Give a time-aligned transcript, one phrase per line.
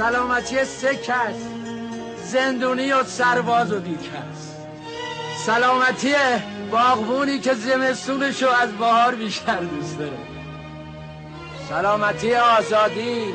[0.00, 1.36] سلامتی سه کس
[2.24, 4.56] زندونی و سرباز و بی‌کس
[5.36, 6.14] سلامتی
[6.70, 10.18] باغبونی که زمستونشو از بهار بیشتر دوست داره.
[11.68, 13.34] سلامتی آزادی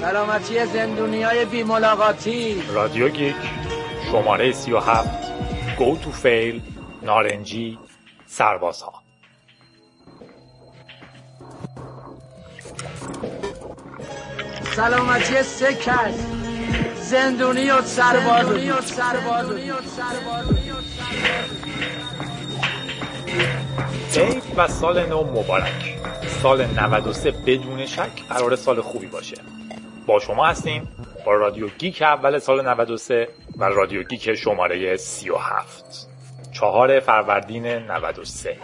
[0.00, 3.36] سلامتی زندونی های بی ملاقاتی رادیو گیک
[4.12, 5.32] شماره 37
[5.78, 6.62] goto fail
[7.02, 7.78] نارنجی
[8.26, 8.99] سربازها.
[14.76, 16.26] سلامتی سه کس.
[16.94, 18.72] زندونی و سرباز و عید
[24.56, 25.98] و سال نو مبارک.
[26.42, 29.36] سال 93 بدون شک قرار سال خوبی باشه.
[30.06, 30.88] با شما هستیم
[31.26, 36.08] با رادیو گیک اول سال 93 و رادیو گیک شماره 37
[36.52, 38.56] چهار فروردین 93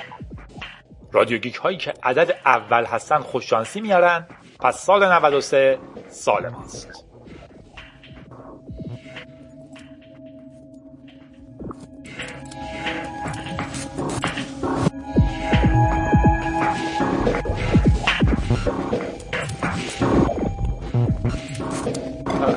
[1.13, 4.27] رادیو گیک هایی که عدد اول هستن خوششانسی میارن
[4.61, 5.79] پس سال 93
[6.09, 7.07] سال ماست.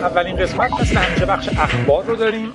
[0.02, 2.54] اولین قسمت مثل همیشه بخش اخبار رو داریم.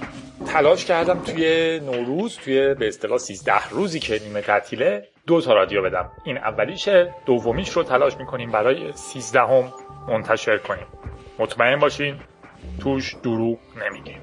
[0.54, 5.82] تلاش کردم توی نوروز توی به اصطلاح 13 روزی که نیمه تعطیله دو تا رادیو
[5.82, 6.10] بدم.
[6.24, 9.72] این اولیشه دومیش رو تلاش می‌کنیم برای 13 هم
[10.08, 10.86] منتشر کنیم.
[11.38, 12.16] مطمئن باشین
[12.80, 14.18] توش دروغ نمیگیم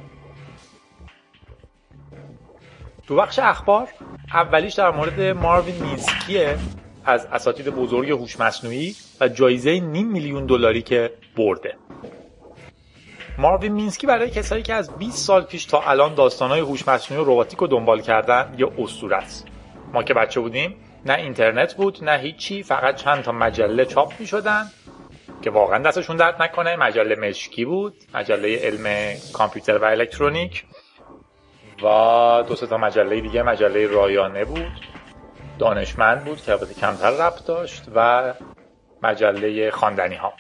[3.08, 3.88] تو بخش اخبار
[4.34, 6.58] اولیش در مورد ماروین مینسکیه
[7.06, 11.76] از اساتید بزرگ هوش مصنوعی و جایزه نیم میلیون دلاری که برده.
[13.38, 17.32] ماروین مینسکی برای کسایی که از 20 سال پیش تا الان داستانهای هوش مصنوعی و
[17.32, 19.48] رباتیک رو دنبال کردن یه اسطوره است.
[19.94, 24.28] ما که بچه بودیم نه اینترنت بود نه هیچی فقط چند تا مجله چاپ می
[24.28, 24.64] شدن
[25.42, 26.76] که واقعا دستشون درد نکنه.
[26.76, 30.66] مجله مشکی بود مجله علم کامپیوتر و الکترونیک
[31.84, 34.72] و دو تا مجله دیگه مجله رایانه بود.
[35.60, 38.34] دانشمند بود که البته کمتر ربط داشت و
[39.04, 40.34] مجله خواندنی ها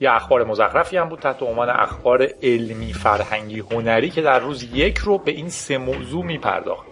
[0.00, 4.98] یه اخبار مزخرفی هم بود تحت عنوان اخبار علمی فرهنگی هنری که در روز یک
[4.98, 6.86] رو به این سه موضوع میپرداخت.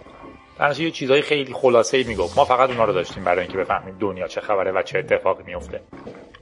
[0.59, 2.37] در یه چیزهای خیلی خلاصه ای می‌گفت.
[2.37, 5.81] ما فقط اونا رو داشتیم برای اینکه بفهمیم دنیا چه خبره و چه اتفاقی میفته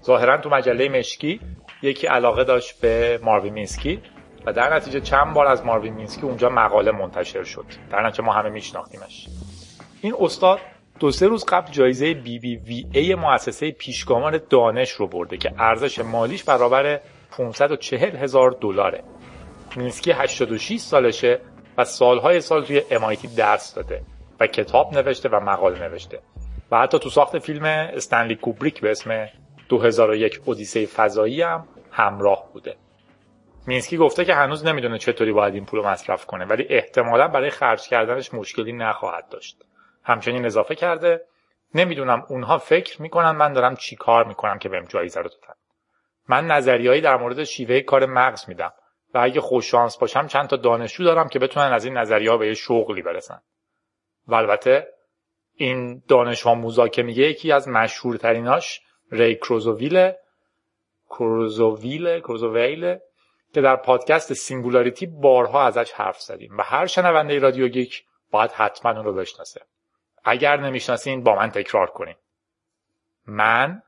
[0.03, 1.40] ظاهرا تو مجله مشکی
[1.81, 4.02] یکی علاقه داشت به ماروی مینسکی
[4.46, 7.66] و در نتیجه چند بار از ماروی مینسکی اونجا مقاله منتشر شد.
[7.92, 9.28] در نتیجه ما همه میشناختیمش.
[10.02, 10.59] این استاد
[11.00, 15.54] دو سه روز قبل جایزه بی بی وی ای مؤسسه پیشگامان دانش رو برده که
[15.58, 17.00] ارزش مالیش برابر
[17.32, 19.04] 540 هزار دلاره.
[19.76, 21.40] مینسکی 86 سالشه
[21.78, 24.02] و سالهای سال توی MIT درس داده
[24.40, 26.20] و کتاب نوشته و مقاله نوشته
[26.72, 29.28] و حتی تو ساخت فیلم استنلی کوبریک به اسم
[29.70, 32.76] 2001 اودیسه فضایی هم همراه بوده.
[33.68, 37.50] مینسکی گفته که هنوز نمی‌دونه چطوری باید این پول رو مصرف کنه ولی احتمالا برای
[37.50, 39.58] خرج کردنش مشکلی نخواهد داشت.
[40.06, 41.22] همچنین اضافه کرده
[41.76, 45.60] نمی‌دونم اونها فکر می‌کنن من دارم چی کار می‌کنم که بهم جایزه رو دادن.
[46.28, 48.74] من نظریهایی در مورد شیوه کار مغز میدم
[49.14, 52.54] و اگه خوششانس باشم چند تا دانشجو دارم که بتونن از این نظریه به یه
[52.54, 53.42] شغلی برسن.
[54.28, 54.88] و البته
[55.56, 60.12] این دانش آموزا که میگه یکی از مشهورتریناش ری کرزویل
[61.09, 62.98] کرزویل کرزویل
[63.54, 68.92] که در پادکست singularity بارها ازش حرف زدیم و هر شنونده رادیو گیک باید حتما
[68.92, 69.62] اون رو بشناسه.
[70.25, 72.16] اگر نمی‌شناسین با من تکرار کنین.
[73.25, 73.81] من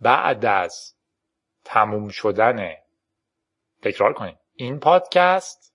[0.00, 0.94] بعد از
[1.64, 2.74] تموم شدن
[3.82, 4.36] تکرار کنین.
[4.54, 5.74] این پادکست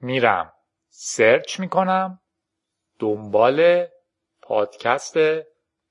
[0.00, 0.52] میرم.
[0.88, 2.20] search می‌کنم.
[2.98, 3.86] دنبال
[4.42, 5.16] پادکست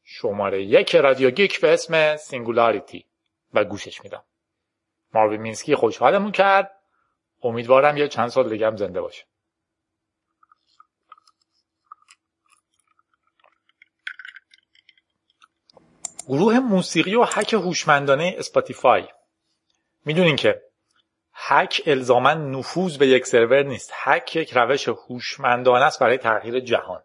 [0.03, 3.05] شماره یک رادیو گیک به اسم singularity
[3.53, 4.23] و گوشش میدم.
[5.13, 6.79] ماروی مینسکی خوشحالمون کرد.
[7.43, 9.25] امیدوارم یه چند سال دیگه هم زنده باشه
[16.27, 19.03] گروه موسیقی و هک هوشمندانه اسپاتیفای.
[20.05, 20.61] می‌دونین که
[21.47, 23.93] هک الزاما نفوذ به یک سرور نیست.
[24.03, 27.01] هک یک روش هوشمندانه است برای تغییر جهان.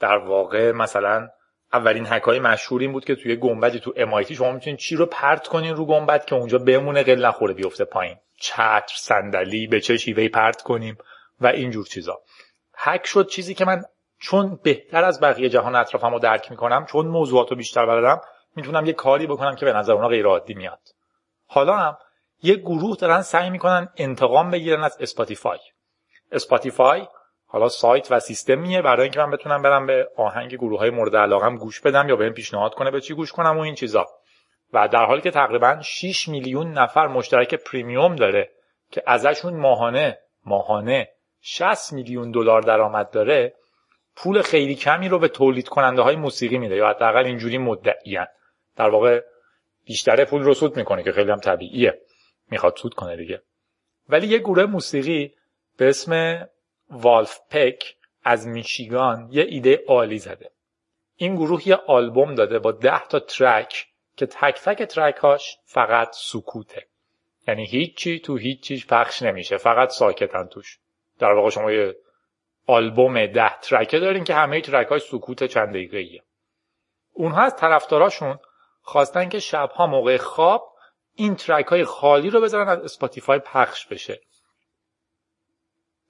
[0.00, 1.28] در واقع مثلا
[1.72, 5.06] اولین هک های مشهور این بود که توی گنبدی تو MIT شما می‌تونید چی رو
[5.06, 8.16] پرت کنین رو گنبد که اونجا بمونه قل نخوره بیفته پایین.
[8.36, 10.98] چطور صندلی به چه شیوهی پرت کنیم
[11.40, 12.20] و اینجور چیزا.
[12.74, 13.84] هک شد چیزی که من
[14.20, 18.20] چون بهتر از بقیه جهان اطرافم رو درک می‌کنم چون موضوعات رو بیشتر بلدم
[18.56, 20.80] می‌تونم یه کاری بکنم که به نظر اونا غیر عادی میاد.
[21.46, 21.98] حالا هم
[22.42, 25.58] یه گروه دارن سعی می‌کنن انتقام بگیرن از اسپاتیفای.
[26.32, 27.06] اسپاتیفای
[27.46, 31.56] حالا سایت و سیستمیه برای اینکه من بتونم برم به آهنگ گروه های مورد علاقم
[31.56, 34.06] گوش بدم یا بهم پیشنهاد کنه به چی گوش کنم و این چیزا.
[34.72, 38.50] و در حالی که تقریبا 6 میلیون نفر مشترک premium داره
[38.90, 41.08] که ازشون ماهانه ماهانه
[41.40, 43.54] 60 میلیون دلار درآمد داره
[44.18, 48.26] پول خیلی کمی رو به تولید کننده های موسیقی میده یا حداقل اینجوری مدعیان
[48.76, 49.20] در واقع
[49.84, 52.00] بیشتر پول رو سود می‌کنه که خیلی هم طبیعیه.
[52.50, 53.42] می‌خواد سود کنه دیگه.
[54.08, 55.34] ولی یه گروه موسیقی
[55.76, 56.44] به اسم
[56.90, 60.50] والف پک از میشیگان یه ایده عالی زده.
[61.16, 63.86] این گروه یه آلبوم داده با ده تا ترک
[64.16, 66.86] که تک تک ترکاش فقط سکوته.
[67.48, 69.56] یعنی هیچی تو هیچ پخش نمیشه.
[69.56, 70.78] فقط ساکتن توش.
[71.18, 71.96] در واقع شما یه
[72.68, 76.22] آلبوم ده ترکه دارین که همه ترک های سکوت چند دقیقه ایه.
[77.12, 78.38] اونها از طرفداراشون
[78.82, 80.74] خواستن که شبها موقع خواب
[81.14, 84.20] این ترک های خالی رو بذارن از اسپاتیفای پخش بشه.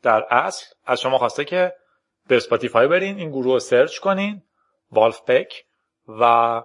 [0.03, 1.73] در اصل از شما خواسته که
[2.29, 4.43] به اسپاتیفای برین این گروه رو search کنین
[4.91, 5.65] Vulfpeck
[6.09, 6.63] و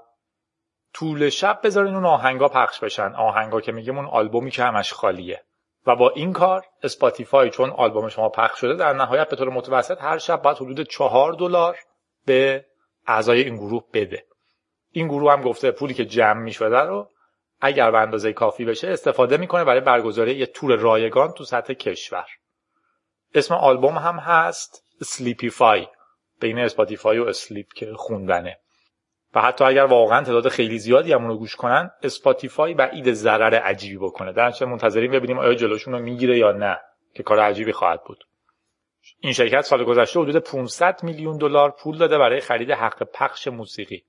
[0.94, 3.13] طول شب بذارین اون آهنگا پخش بشن.
[3.16, 5.44] آهنگا که میگیم اون آلبومی که همش خالیه.
[5.88, 10.01] و با این کار اسپاتیفای چون آلبوم شما پخش شده در نهایت به طور متوسط
[10.01, 11.77] هر شب باید حدود چهار دلار
[12.25, 12.65] به
[13.07, 14.25] اعضای این گروه بده.
[14.91, 17.09] این گروه هم گفته پولی که جمع می‌شده رو
[17.62, 22.25] اگر به اندازه کافی بشه استفاده می‌کنه برای برگزاری یه تور رایگان تو سطح کشور.
[23.35, 25.88] اسم آلبوم هم هست Sleepify.
[26.41, 28.59] بین اسپاتیفای و sleep که خوندنه.
[29.35, 33.97] و حتی اگر واقعا تعداد خیلی زیادی همون رو گوش کنن اسپاتیفای بعید ضرر عجیبی
[33.97, 34.31] بکنه.
[34.31, 36.80] در چه منتظریم ببینیم آیا جلوشون رو می‌گیره یا نه
[37.13, 38.24] که کار عجیبی خواهد بود.
[39.19, 44.03] این شرکت سال گذشته حدود 500 میلیون دلار پول داده برای خرید حق پخش موسیقی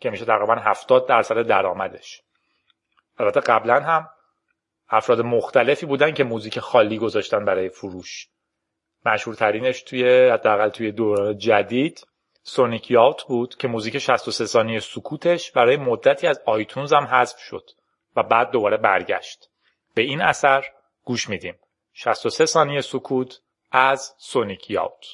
[0.00, 2.22] که میشه تقریبا 70 درصد درآمدش.
[3.18, 4.08] البته قبلا هم
[4.90, 8.28] افراد مختلفی بودن که موزیک خالی گذاشتن برای فروش.
[9.06, 12.06] مشهورترینش توی حداقل توی دوران جدید
[12.48, 17.70] سونیک یاوت بود که موزیک 63 ثانیه سکوتش برای مدتی از آیتونز هم حذف شد
[18.16, 19.50] و بعد دوباره برگشت.
[19.94, 20.64] به این اثر
[21.04, 21.54] گوش میدیم.
[21.92, 23.40] 63 ثانیه سکوت
[23.70, 25.06] از سونیک یاوت.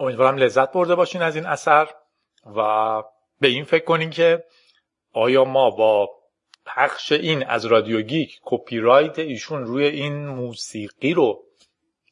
[0.00, 1.88] امیدوارم لذت برده باشین از این اثر
[2.56, 3.02] و
[3.40, 4.44] به این فکر کنین که
[5.12, 6.10] آیا ما با
[6.66, 11.44] پخش این از رادیو گیک کپی رایت ایشون روی این موسیقی رو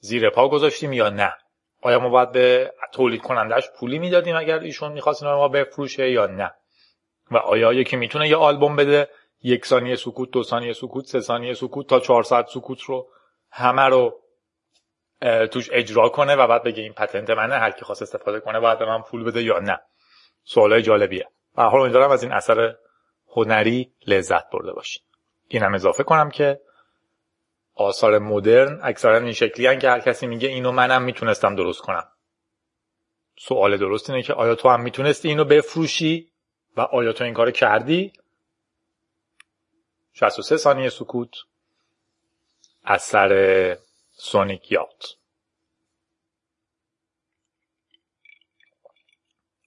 [0.00, 1.34] زیر پا گذاشتیم یا نه؟
[1.82, 6.10] آیا ما باید به تولید کنندش پولی می‌دادیم اگر ایشون می‌خواست اینا به ما بفروشه
[6.10, 6.54] یا نه؟
[7.30, 9.08] و آیا یکی می‌تونه یه آلبوم بده
[9.42, 13.08] یک ثانیه سکوت دو ثانیه سکوت سه ثانیه سکوت تا 400 سکوت رو
[13.50, 14.20] همه رو
[15.52, 18.86] توش اجرا کنه و بعد بگه این پتنت منه هر کی خواست استفاده کنه به
[18.86, 19.80] من پول بده یا نه.
[20.44, 21.28] سوالای جالبیه.
[21.56, 22.74] و حال امیدوارم از این اثر
[23.28, 25.02] هنری لذت برده باشین.
[25.48, 26.60] اینم اضافه کنم که
[27.74, 32.08] آثار مدرن اکثرا این شکلی هن که هر کسی میگه اینو منم می‌تونستم درست کنم.
[33.38, 36.32] سوال درست اینه که آیا تو هم می‌تونستی اینو بفروشی؟
[36.76, 38.12] و آیا تو این کار کردی؟
[40.12, 41.30] 63 ثانیه سکوت.
[42.84, 43.28] اثر
[44.20, 45.04] سونیک یوث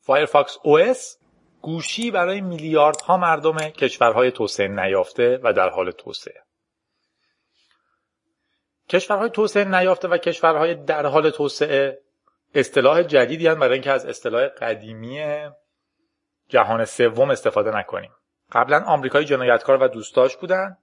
[0.01, 1.21] فایرفاکس OS
[1.61, 6.43] گوشی برای میلیاردها مردم کشورهای توسعه نیافته و در حال توسعه.
[8.89, 12.01] کشورهای توسعه نیافته و کشورهای در حال توسعه
[12.55, 15.49] اصطلاح جدیدی هم برای اینکه از اصطلاح قدیمی
[16.49, 18.11] جهان سوم استفاده نکنیم.
[18.51, 20.77] قبلا آمریکای جنایتکار و دوستاش بودن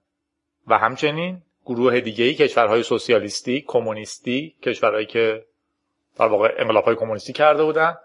[0.67, 5.45] و همچنین گروه دیگه ای کشورهای سوسیالیستی کمونیستی کشورهایی که
[6.17, 7.97] در واقع انقلاب کمونیستی کرده بودن.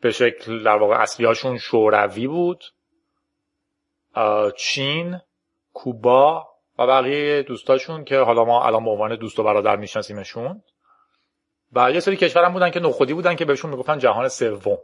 [0.00, 2.64] به شکل در واقع اصلیهاشون شوروی بود.
[4.56, 5.20] چین
[5.72, 6.48] کوبا
[6.78, 10.62] و بقیه دوستاشون که حالا ما الان به عنوان دوست و برادر میشناسیمشون.
[11.72, 14.78] و یه سری کشورم بودن که نخودی بودن که بهشون می‌گفتن جهان سوم.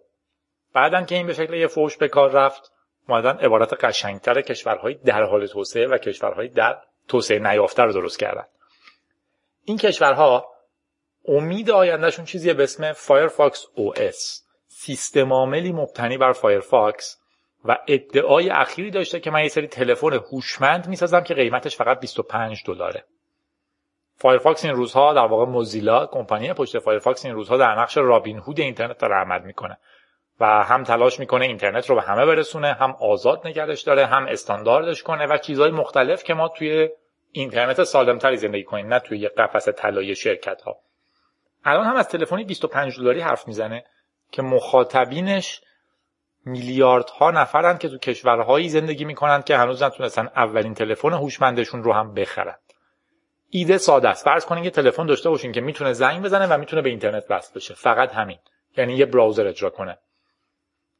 [0.72, 2.72] بعدن که این به شکل یه فوش به کار رفت
[3.08, 6.78] اومدن عبارت قشنگتر کشورهای در حال توسعه و کشورهای در
[7.08, 8.44] توسعه نیافته رو درست کردن.
[9.64, 10.48] این کشورها
[11.28, 17.18] امید آیندهشون چیزیه به اسم فایرفاکس OS سیستم عاملی مبتنی بر فایرفاکس
[17.64, 22.62] و ادعای اخیری داشته که من یه سری تلفن هوشمند می‌سازم که قیمتش فقط 25
[22.66, 23.04] دلاره.
[24.14, 28.60] فایرفاکس این روزها در واقع موزیلا کمپانی پشت فایرفاکس این روزها در نقش رابین هود
[28.60, 29.78] اینترنت داره عمل می‌کنه.
[30.40, 35.02] و هم تلاش می‌کنه اینترنت رو به همه برسونه هم آزاد نگهش داره هم استانداردش
[35.02, 36.88] کنه و چیزهای مختلف که ما توی
[37.32, 40.78] اینترنت سالمتری زندگی کنیم نه توی یه قفس طلایی شرکت ها
[41.64, 43.84] الان هم از تلفنی 25 دلاری حرف می‌زنه
[44.32, 45.60] که مخاطبینش
[46.44, 52.14] میلیاردها نفرند که تو کشورهایی زندگی می‌کنند که هنوز نتونستن اولین تلفن هوشمندشون رو هم
[52.14, 52.56] بخرن.
[53.50, 54.24] ایده ساده است.
[54.24, 57.54] فرض کنید یه تلفن داشته باشین که می‌تونه زنگ بزنه و می‌تونه به اینترنت وصل
[57.54, 57.74] بشه.
[57.74, 58.38] فقط همین.
[58.76, 59.98] یعنی یه browser اجرا کنه.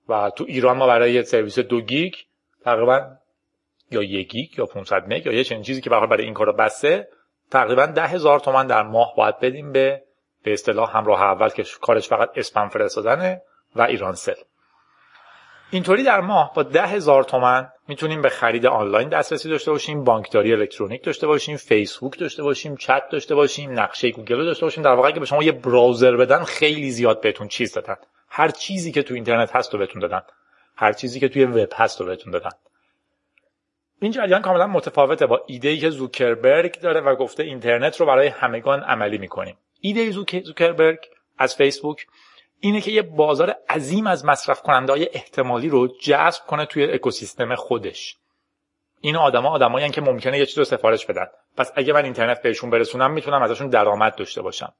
[0.08, 2.14] و تو ایران ما برای یه سرویس دو گیگ
[2.64, 3.06] تقریبا
[3.90, 7.08] یا یک گیگ یا 500 مگ یا یه چنین چیزی که برای این کارا بسته
[7.50, 10.02] تقریبا ده هزار تومن در ماه باید بدیم به
[10.44, 13.42] به اصطلاح همراه اول که کارش فقط اسپم فرستادنه
[13.76, 14.34] و ایرانسل
[15.70, 20.52] اینطوری در ماه با ده هزار تومن می‌تونیم به خرید آنلاین دسترسی داشته باشیم بانکداری
[20.52, 24.84] الکترونیک داشته باشیم فیسبوک داشته باشیم چت داشته باشیم نقشه گوگل داشته باشیم.
[24.84, 27.96] در واقع که به شما یه browser بدن خیلی زیاد بهتون چیز دادن.
[28.36, 30.22] هر چیزی که تو اینترنت هست رو بهتون دادن.
[30.76, 32.50] هر چیزی که توی وب هست رو بهتون دادن.
[34.00, 38.26] این جریان کاملا متفاوته با ایده ای که زوکربرگ داره و گفته اینترنت رو برای
[38.26, 39.56] همگان عملی می‌کنیم.
[39.80, 40.10] ایده
[40.44, 40.98] زوکربرگ
[41.38, 42.06] از فیسبوک
[42.60, 47.54] اینه که یه بازار عظیم از مصرف کننده های احتمالی رو جذب کنه توی اکوسیستم
[47.54, 48.16] خودش.
[49.00, 51.26] این آدما آدمایی که ممکنه یه چیز رو سفارش بدن.
[51.56, 54.72] پس اگه من اینترنت بهشون برسونم می‌تونم ازشون درآمد داشته باشم.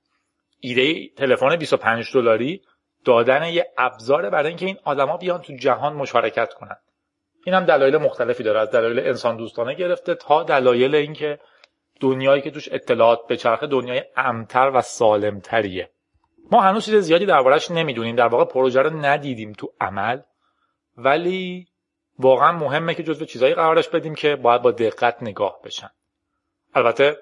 [0.60, 2.62] ایده تلفن 25 دلاری
[3.06, 6.76] دادن یه ابزار برای اینکه این آدما بیان تو جهان مشارکت کنن.
[7.44, 8.60] این هم دلایل مختلفی داره.
[8.60, 11.38] از دلایل انسان دوستانه گرفته تا دلایل اینکه
[12.00, 15.90] دنیایی که توش اطلاعات به چرخ دنیای امتر و سالمتریه.
[16.52, 18.16] ما هنوز چیز زیادی دربارهش نمی‌دونیم.
[18.16, 20.20] در واقع پروژه رو ندیدیم تو عمل.
[20.96, 21.68] ولی
[22.18, 25.90] واقعا مهمه که جزو چیزایی قرارش بدیم که باید با دقت نگاه بشن.
[26.74, 27.16] البته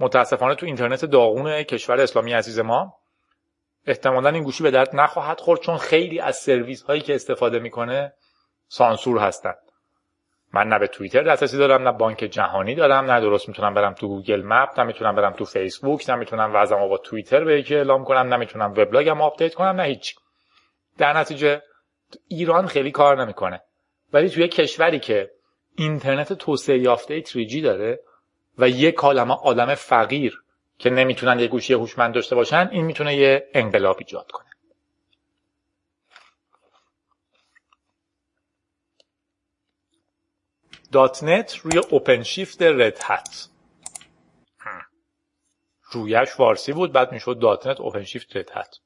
[0.00, 3.01] متاسفانه تو اینترنت داغون کشور اسلامی عزیز ما
[3.86, 8.12] احتمالا این گوشی به درد نخواهد خورد چون خیلی از سرویس هایی که استفاده می‌کنه
[8.68, 9.54] سانسور هستن.
[10.54, 14.08] من نه به توییتر دسترسی دارم نه بانک جهانی دارم نه درست می‌تونم برم تو
[14.08, 18.04] Google Map نه می‌تونم برم تو فیسبوک نه می‌تونم وضعمو با توییتر به یکی اعلام
[18.04, 20.14] کنم نه می‌تونم وبلاگم update کنم نه هیچ
[20.98, 21.62] در نتیجه
[22.28, 23.62] ایران خیلی کار نمی‌کنه.
[24.12, 25.30] ولی توی کشوری که
[25.76, 28.00] اینترنت توسعه یافته 3G داره
[28.58, 30.41] و یک عالمه آدم فقیر
[30.78, 34.50] که نمی‌تونن یه گوشی هوشمند داشته باشن این می‌تونه یه انقلاب ایجاد کنه.
[40.92, 43.48] dot net روی OpenShift Red Hat.
[45.92, 48.78] رویش فارسی بود بعد می‌شد dot net OpenShift Red Hat.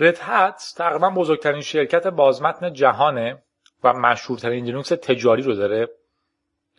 [0.00, 3.42] Red Hat تقریبا بزرگترین شرکت بازمتن جهانه
[3.84, 5.88] و مشهورترین لینوکس تجاری رو داره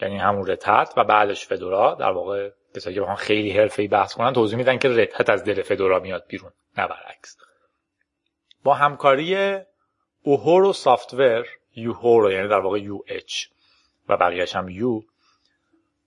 [0.01, 4.13] یعنی همون Red Hat و بعدش Fedora در واقع کسایی که بخوان خیلی حرفه‌ای بحث
[4.13, 7.37] کنن توضیح میدن که Red Hat از دل Fedora میاد بیرون نه برعکس.
[8.63, 9.59] با همکاری
[10.23, 13.45] Uhuru Software Uhuru یعنی در واقع یو اچ
[14.09, 15.01] و بقیهش هم یو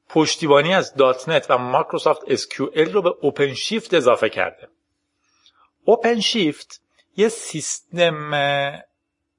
[0.09, 4.68] پشتیبانی از dot net و مایکروسافت SQL رو به OpenShift اضافه کرده.
[5.85, 6.83] OpenShift
[7.16, 8.30] یه سیستم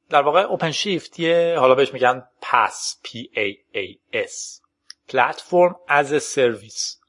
[0.10, 4.62] در واقع OpenShift یه حالا بهش میگن PaaS P A A S
[5.08, 7.00] Platform as a Service.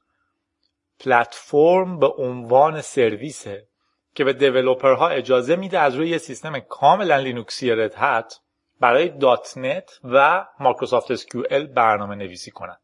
[0.99, 3.67] پلتفرم به عنوان سرویسه
[4.15, 8.39] که به developer ها اجازه میده از روی یه سیستم کاملا لینوکسی Red Hat
[8.79, 12.79] برای dot net و مایکروسافت SQL برنامه نویسی کنند.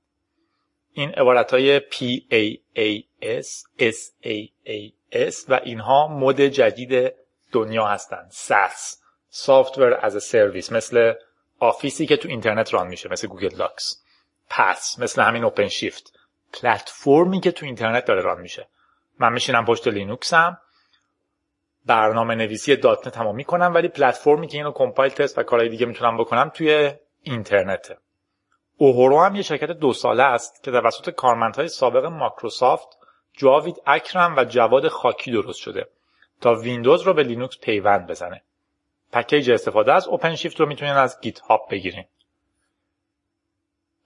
[0.92, 3.48] این عبارت های PAAS,
[3.80, 7.14] SAAS و اینها مد جدید
[7.52, 8.32] دنیا هستند.
[8.32, 8.98] SAS,
[9.32, 11.14] Software as a Service مثل
[11.60, 14.04] آفیسی که تو اینترنت run میشه مثل Google Docs.
[14.50, 16.14] PaaS مثل همین OpenShift
[16.54, 18.68] پلتفرمی که تو اینترنت داره run میشه.
[19.20, 20.58] من میشینم پشت لینوکسم
[21.86, 25.86] برنامه نویسی dot net هم می‌کنم ولی پلتفرمی که اینو compile تست و کارهای دیگه
[25.86, 27.98] می‌تونم بکنم توی اینترنته.
[28.78, 32.98] Uhuru هم یه شرکت دو ساله است که توسط کارمندهای سابق مایکروسافت
[33.34, 35.88] جاوید اکرم و جواد خاکی درست شده
[36.42, 38.42] تا ویندوز رو به لینوکس پیوند بزنه.
[39.12, 42.06] package استفاده از OpenShift رو می‌تونین از GitHub بگیرین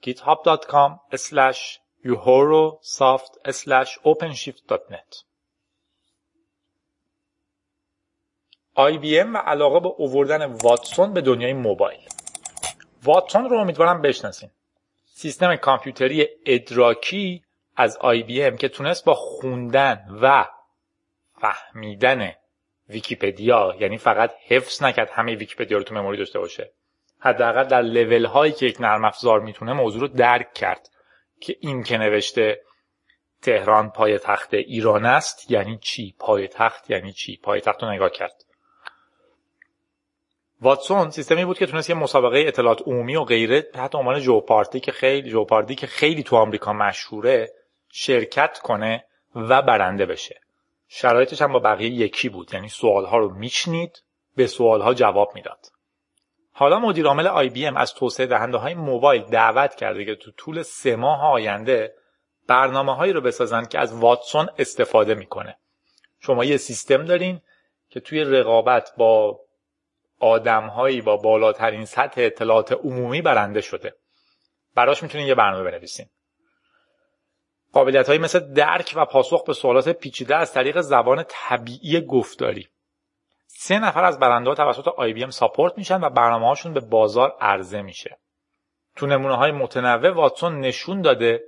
[0.04, 1.00] github.com
[2.07, 3.91] uhurusoft slash
[8.77, 11.99] IBM و علاقه به اووردن واتسون به دنیای موبایل.
[13.03, 14.49] واتسون رو امیدوارم بشناسین.
[15.05, 17.43] سیستم کامپیوتری ادراکی
[17.75, 20.45] از IBM که تونست با خوندن و
[21.41, 22.33] فهمیدن
[22.89, 26.71] ویکیپدیا یعنی فقط حفظ نکرد همه ویکیپدیا رو تو memory داشته باشه
[27.19, 30.89] حداقل در لول هایی که یک نرم افزار می‌تونه موضوع رو درک کرد.
[31.39, 32.62] که این که نوشته
[33.41, 38.44] تهران پایتخت ایران است یعنی چی؟ پایتخت یعنی چی؟ پایتخت رو نگاه کرد.
[40.62, 44.91] واتسون سیستمی بود که تونست یه مسابقه اطلاعات عمومی و غیره تحت عنوان جوپارتی که
[44.91, 47.53] خیلی جوپاردی که خیلی تو آمریکا مشهوره
[47.89, 50.41] شرکت کنه و برنده بشه.
[50.88, 54.03] شرایطش هم با بقیه یکی بود یعنی سوالها رو میشنید
[54.36, 55.65] به سوالها جواب می‌داد.
[56.59, 60.31] حالا مدیر عامل آی بی ام از توسعه دهنده های موبایل دعوت کرده که تو
[60.31, 61.93] طول سه ماه آینده
[62.47, 65.57] برنامه هایی رو بسازن که از واتسون استفاده می‌کنه.
[66.19, 67.41] شما یه سیستم دارین
[67.89, 69.39] که توی رقابت با
[70.19, 73.95] آدمهایی با بالاترین سطح اطلاعات عمومی برنده شده.
[74.75, 76.05] براش می‌تونین یه برنامه بنویسین.
[77.73, 82.67] قابلیت مثل درک و پاسخ به سوالات پیچیده از طریق زبان طبیعی گفتاری.
[83.59, 87.81] سه نفر از برنده ها توسط IBM ساپورت میشن و برنامه هاشون به بازار عرضه
[87.81, 88.17] میشه.
[88.95, 91.43] تو نمونه های متنوع واتسون نشون داده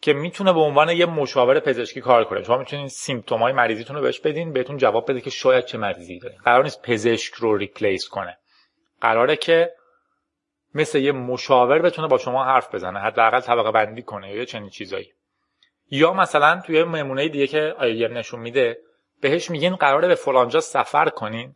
[0.00, 2.42] که می‌تونه به عنوان یه مشاور پزشکی کار کنه.
[2.42, 6.18] شما می‌تونید سیمپتوم های مریضیتون رو بهش بدین بهتون جواب بده که شاید چه مریضی
[6.18, 6.38] دارین.
[6.38, 8.38] قرار نیست پزشک رو ریپلیس کنه.
[9.00, 9.74] قراره که
[10.74, 15.12] مثل یه مشاور بتونه با شما حرف بزنه حداقل طبقه بندی کنه یا چنین چیزایی.
[15.90, 18.78] یا مثلا توی نمونه دیگه که آیم نشون میده
[19.24, 21.54] بهش میگین قراره به فلانجا سفر کنین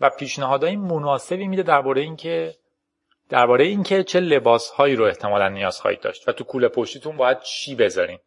[0.00, 2.54] و پیشنهادهای مناسبی میده درباره اینکه
[3.28, 7.74] درباره اینکه چه لباسهایی رو احتمالا نیاز خواهید داشت و تو کوله پشتیتون باید چی
[7.74, 8.18] بذارین.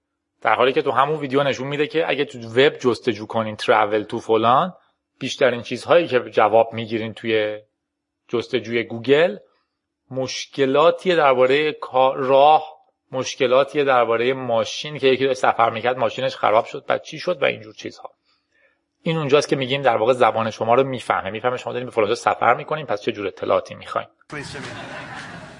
[0.42, 4.04] در حالی که تو همون ویدیو نشون میده که اگه تو وب جستجو کنین ترافل
[4.04, 4.74] تو فلان
[5.20, 7.62] بیشترین چیزهایی که جواب می‌گیرین توی
[8.28, 9.38] جستجوی گوگل
[10.12, 11.76] مشکلاتی درباره
[12.16, 12.78] راه
[13.12, 17.74] مشکلاتی درباره ماشین که یکی سفر می‌کرد ماشینش خراب شد بعد چی شد و اینجور
[17.74, 18.17] چیزها.
[19.07, 22.15] این اونجاست که میگیم در واقع زبان شما رو میفهمه میفهمه شما دارین به فلانجا
[22.15, 24.07] سفر میکنین پس چه جور اطلاعاتی میخواین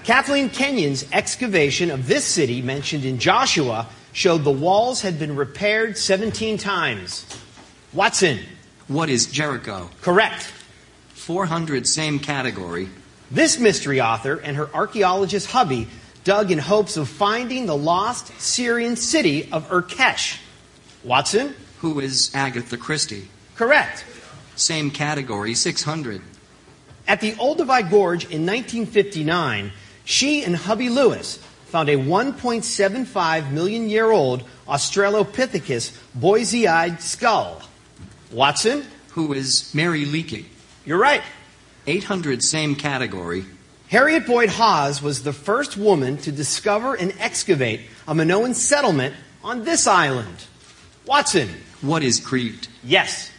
[0.05, 5.97] Kathleen Kenyon's excavation of this city mentioned in Joshua showed the walls had been repaired
[5.97, 7.25] 17 times.
[7.93, 8.41] Watson.
[8.89, 9.91] What is Jericho?
[10.01, 10.43] Correct.
[11.15, 12.89] 400 same category.
[13.31, 15.87] This mystery author and her archaeologist hubby
[16.25, 20.39] dug in hopes of finding the lost Syrian city of Urkesh.
[21.05, 21.55] Watson?
[21.79, 23.29] Who is Agatha Christie?
[23.58, 24.06] Correct.
[24.56, 26.22] Same category, 600.
[27.08, 29.72] At the Olduvai Gorge in 1959,
[30.06, 37.62] she and hubby Lewis found a 1.75 million year old Australopithecus Boise eyed skull.
[38.32, 38.86] Watson?
[39.12, 40.46] Who is Mary Leakey?
[40.86, 41.24] You're right.
[41.88, 43.46] 800 same category.
[43.88, 49.64] Harriet Boyd Hawes was the first woman to discover and excavate a Minoan settlement on
[49.64, 50.46] this island.
[51.06, 51.50] Watson.
[51.82, 52.68] What is Crete?
[52.84, 53.32] Yes.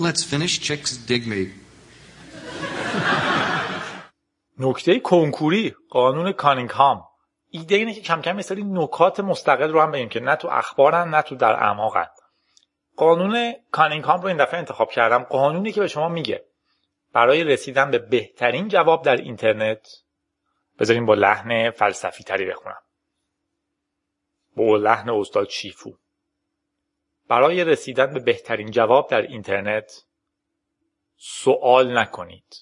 [0.00, 1.50] Let's finish Chicks Dig Me.
[4.58, 7.04] نکته کنکوری قانون کانینگهام.
[7.50, 11.08] ایده اینه که کم کم سری نکات مستقل رو هم بگیم که نه تو اخبارن
[11.08, 12.06] نه تو در اعماقن.
[12.96, 15.22] قانون کانینگهام رو این دفعه انتخاب کردم.
[15.22, 16.44] قانونی که به شما میگه.
[17.12, 19.88] برای رسیدن به بهترین جواب در اینترنت
[20.78, 22.82] بذاریم با لحن فلسفی تری بخونم.
[24.56, 25.92] با لحن استاد چیفو
[27.28, 30.04] برای رسیدن به بهترین جواب در اینترنت
[31.16, 32.56] سوال نکنید.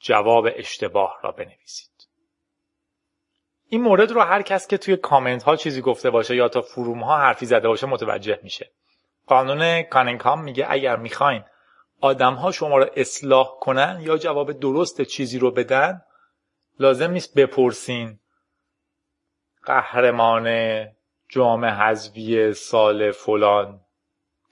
[0.00, 2.08] جواب اشتباه را بنویسید.
[3.68, 7.02] این مورد رو هر کس که توی کامنت ها چیزی گفته باشه یا تا فروم
[7.02, 8.70] ها حرفی زده باشه متوجه میشه.
[9.26, 11.44] قانون کانینگهام میگه اگر می‌خواین
[12.00, 16.02] آدم ها شما رو اصلاح کنن یا جواب درست چیزی رو بدن
[16.78, 18.18] لازم نیست بپرسین
[19.62, 20.46] قهرمان
[21.34, 23.80] جام حذفی سال فلان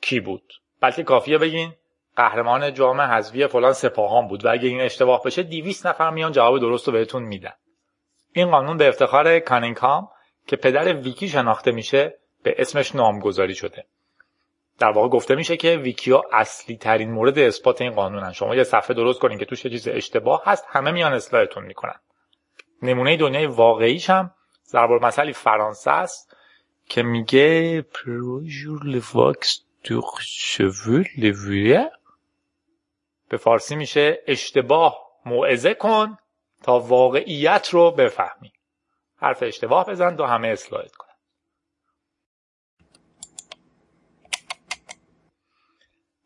[0.00, 1.72] کی بود؟ بلکه کافیه بگین
[2.16, 6.58] قهرمان جام حذفی فلان سپاهان بود و اگه این اشتباه بشه 200 نفر میان جواب
[6.58, 7.52] درست رو بهتون میدن.
[8.32, 10.08] این قانون به افتخار کانینگهام
[10.46, 13.86] که پدر ویکی شناخته میشه به اسمش نامگذاری شده.
[14.78, 18.32] در واقع گفته میشه که ویکیا اصلی ترین مورد اثبات این قانونن.
[18.32, 22.00] شما یه صفحه درست کنین که توش یه چیز اشتباه هست همه میان اصلاحتون می‌کنن.
[22.82, 24.30] نمونه دنیای واقعیش هم
[24.64, 26.31] ضرب مسئله فرانسه است.
[26.92, 31.04] که میگه پروژور لواکس دو شوول
[33.28, 36.18] به فارسی میشه اشتباه موعظه کن
[36.62, 38.52] تا واقعیت رو بفهمی.
[39.16, 41.14] حرف اشتباه بزن تا همه اصلاحت کنن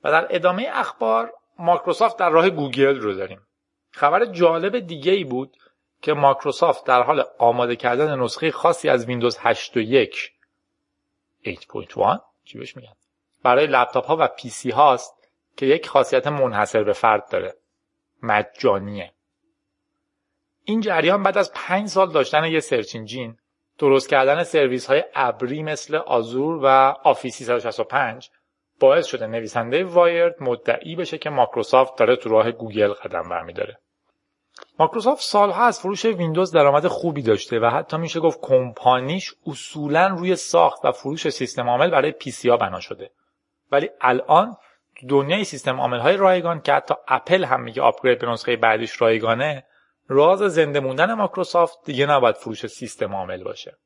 [0.05, 3.47] و در ادامه اخبار مایکروسافت در راه گوگل رو داریم.
[3.91, 5.57] خبر جالب دیگه ای بود
[6.03, 10.36] که مایکروسافت در حال آماده کردن نسخه خاصی از ویندوز 8 و 1
[11.55, 12.93] 8.1 چی میگن؟
[13.43, 17.55] برای لپتاپ ها و PC هاست که یک خاصیت منحصر به فرد داره.
[18.23, 19.13] مجانیه.
[20.65, 23.37] این جریان بعد از پنج سال داشتن یه search engine
[23.79, 26.67] درست کردن سرویس های ابری مثل Azure و
[27.05, 28.31] Office 365
[28.81, 33.79] باعث شده نویسنده Wired مدعی بشه که مایکروسافت داره تو راه گوگل قدم برمیداره.
[34.79, 40.37] مایکروسافت سالها از فروش ویندوز درآمد خوبی داشته و حتی میشه گفت کمپانیش اصولا روی
[40.37, 43.11] ساخت و فروش سیستم عامل برای PC بنا شده.
[43.73, 44.57] ولی الان
[44.97, 49.03] تو دنیای سیستم عامل های رایگان که حتی اپل هم میگه upgrade به نسخه بعدیش
[49.03, 49.65] رایگانه
[50.09, 53.79] راز زنده موندن مایکروسافت دیگه نباید فروش سیستم عامل باشه.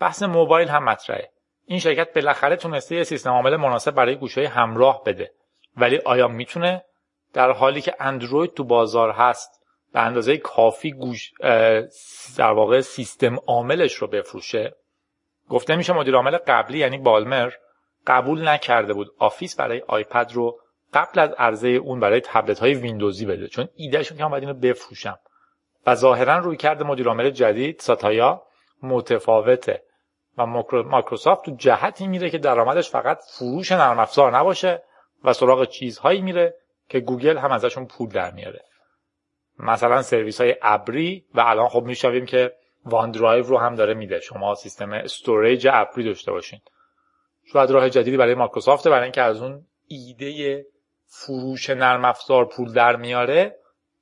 [0.00, 1.30] بحث موبایل هم مطرحه.
[1.64, 5.32] این شرکت بالاخره تونسته یه سیستم عامل مناسب برای گوشی همراه بده.
[5.76, 6.84] ولی آیا می‌تونه؟
[7.32, 9.65] در حالی که اندروید تو بازار هست
[9.96, 11.32] به اندازه کافی گوش
[12.36, 14.74] در واقع سیستم عاملش رو بفروشه.
[15.50, 17.52] گفته میشه مدیر عامل قبلی یعنی بالمر
[18.06, 20.60] قبول نکرده بود Office برای آیپد رو
[20.94, 25.18] قبل از عرضه اون برای تبلت های ویندوزی بده چون ایدهش که من اینو بفروشم.
[25.86, 28.42] و ظاهرا رویکرد مدیر عامل جدید ساتیا
[28.82, 29.82] متفاوته
[30.38, 34.82] و مایکروسافت تو جهتی میره که درآمدش فقط فروش نرم افزار نباشه
[35.24, 36.54] و سراغ چیزهایی میره
[36.88, 38.64] که گوگل هم ازشون پول در میاره.
[39.58, 42.52] مثلا سرویس های ابری و الان خب می‌شنویم که
[42.84, 44.20] OneDrive رو هم داره میده.
[44.20, 46.60] شما سیستم storage ابری داشته باشین.
[47.52, 50.66] شاید راه جدیدی برای مایکروسافت برای اینکه از اون ایده
[51.06, 53.56] فروش نرم افزار پول در میاره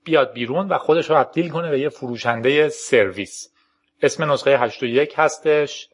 [0.04, 3.54] بیاد بیرون و خودش رو تبدیل کنه به یه فروشنده سرویس.
[4.02, 5.88] اسم نسخه 8.1 هستش.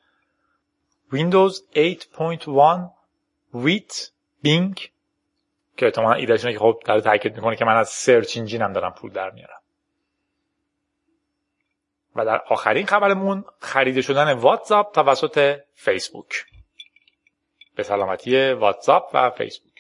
[1.12, 2.90] Windows 8.1
[3.54, 4.10] with
[4.44, 4.80] Bing
[5.80, 9.12] که احتمالا ایدهش که خب داره تاکید می‌کنه که من از سرچ انجینم دارم پول
[9.12, 9.60] در میارم.
[12.16, 16.46] و در آخرین خبرمون خریده شدن واتساپ توسط فیسبوک
[17.76, 19.70] به سلامتی واتساپ و فیسبوک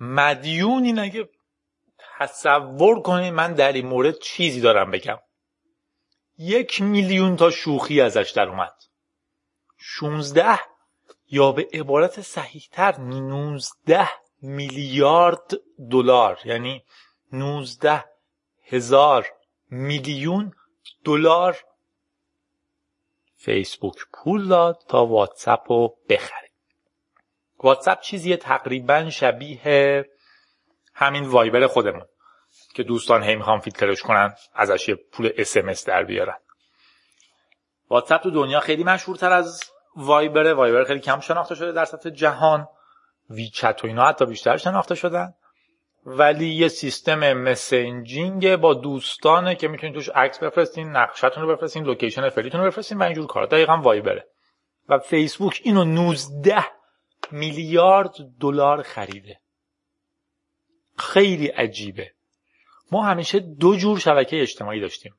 [0.00, 1.28] مدیون اینه که
[2.18, 5.18] تصور کنید من در این مورد چیزی دارم بگم.
[6.38, 8.85] یک میلیون تا شوخی ازش در اومد.
[9.88, 10.58] 16
[11.30, 14.08] یا به عبارت صحیحتر 19
[14.42, 15.50] میلیارد
[15.90, 16.84] دلار یعنی
[17.32, 18.04] 19
[18.64, 19.26] هزار
[19.70, 20.52] میلیون
[21.04, 21.58] دلار
[23.36, 26.50] فیسبوک پول داد تا واتساپ رو بخره.
[27.58, 30.10] واتساپ چیزیه تقریبا شبیه
[30.94, 32.06] همین وایبر خودمون
[32.74, 36.38] که دوستان هی می‌خوان فیلترش کنن ازش یه پول SMS در بیارن.
[37.88, 42.68] واتساپ تو دنیا خیلی مشهورتر از وایبره وایبر خیلی کم شناخته شده در سطح جهان.
[43.30, 45.34] ویچت و اینا حتی بیشتر شناخته شدن.
[46.06, 52.28] ولی یه سیستم مسنجینگ با دوستانه که می‌تونید توش عکس بفرستین نقشتون رو بفرستین لوکیشن
[52.28, 53.46] فعلیتون رو بفرستین و اینجور کارا.
[53.46, 54.26] دقیقا وایبره.
[54.88, 56.64] و فیسبوک اینو 19
[57.30, 59.40] میلیارد دلار خریده.
[60.98, 62.12] خیلی عجیبه.
[62.92, 65.14] ما همیشه دو جور شبکه اجتماعی داشتیم.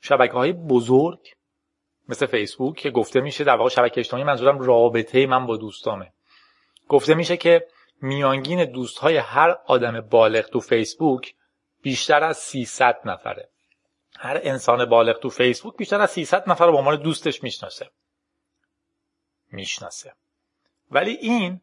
[0.00, 1.35] شبکه های بزرگ
[2.08, 6.12] مثل فیسبوک که گفته میشه در واقع شبکه اجتماعی منظورم رابطه من با دوستامه.
[6.88, 7.66] گفته میشه که
[8.02, 11.34] میانگین دوست های هر آدم بالغ تو فیسبوک
[11.82, 13.48] بیشتر از 300 نفره.
[14.18, 17.90] هر انسان بالغ تو فیسبوک بیشتر از 300 نفر رو به عنوان دوستش می‌شناسه.
[19.52, 20.12] می‌شناسه.
[20.90, 21.60] ولی این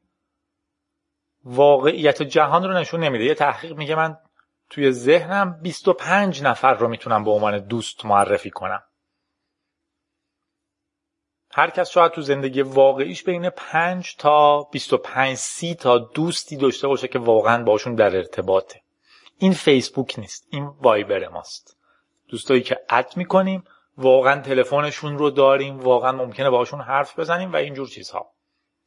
[1.43, 3.25] واقعیت جهان رو نشون نمیده.
[3.25, 4.17] یه تحقیق میگه من
[4.69, 8.83] توی ذهنم 25 نفر رو می‌تونم به عنوان دوست معرفی کنم.
[11.55, 17.07] هر کس شاید تو زندگی واقعیش بین 5 تا 25 30 تا دوستی داشته باشه
[17.07, 18.81] که واقعا باشون در ارتباطه.
[19.37, 21.77] این فیسبوک نیست این وایبر ماست.
[22.27, 23.63] دوستایی که اد می‌کنیم
[23.97, 28.31] واقعا تلفنشون رو داریم واقعا ممکنه باشون حرف بزنیم و اینجور چیزها.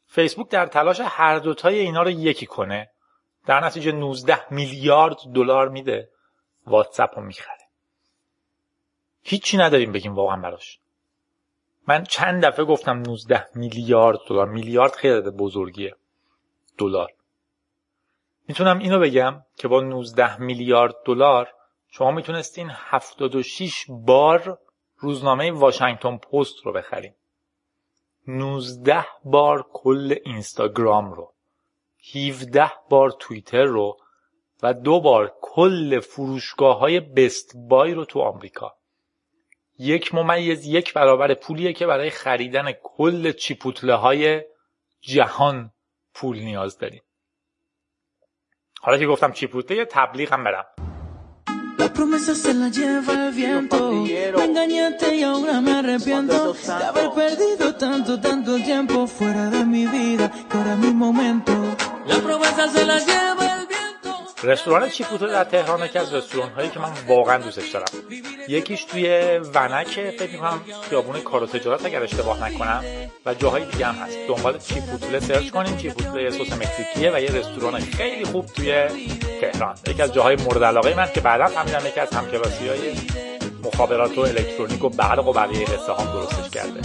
[0.07, 2.91] فیسبوک در تلاش هر دوتای اینا رو یکی کنه
[3.47, 6.09] در نتیجه 19 میلیارد دلار میده
[6.67, 7.69] واتساپ رو می‌خره.
[9.23, 10.79] هیچی نداریم بگیم واقعا براش.
[11.89, 14.49] من چند دفعه گفتم 19 میلیارد دلار.
[14.49, 15.97] میلیارد خیلی بزرگیه.
[16.79, 17.13] دلار.
[18.49, 21.49] می‌تونم اینو بگم که با 19 میلیارد دلار
[21.89, 24.59] شما می‌تونستین 76 بار
[24.99, 27.15] روزنامه واشنگتن پست رو بخریم
[28.29, 31.33] 19 بار کل اینستاگرام رو
[32.15, 33.97] 17 بار توییتر رو
[34.63, 38.76] و دو بار کل فروشگاه های بست بای رو تو آمریکا.
[39.79, 44.43] یک ممیز یک برابر پولیه که برای خریدن کل چیپوتله های
[45.01, 45.73] جهان
[46.15, 47.03] پول نیاز داریم
[48.81, 50.67] حالا که گفتم چیپوتله یه تبلیغ هم برم
[51.79, 53.79] La promesa se la lleva el viento.
[53.93, 59.87] Me engañaste y ahora me arrepiento de haber perdido tanto, tanto tiempo fuera de mi
[59.87, 61.53] vida, que ahora es mi momento.
[62.07, 63.36] La promesa se la lleva el viento.
[64.47, 67.87] رستوران چیپوتو در تهران؟ یکی از رستوران هایی که من واقعا دوستش دارم.
[68.49, 69.87] یکیش توی ونک
[70.19, 72.85] فکر می‌کنم خیابون کار تجارت اگر اشتباه نکنم.
[73.27, 74.19] و جاهای دیگه هم هست.
[74.29, 78.85] دنبال چیپوتله سرچ کنین چیپوتله یه سس مکزیکیه و یه رستوران خیلی خوب توی
[79.41, 79.75] تهران.
[79.89, 82.95] یکی از جاهای مورد علاقه من که بعدا فهمیدم یکی از همکلاسی های
[83.65, 86.81] مخابرات و الکترونیک و برق و بقیه قصه درستش کرده.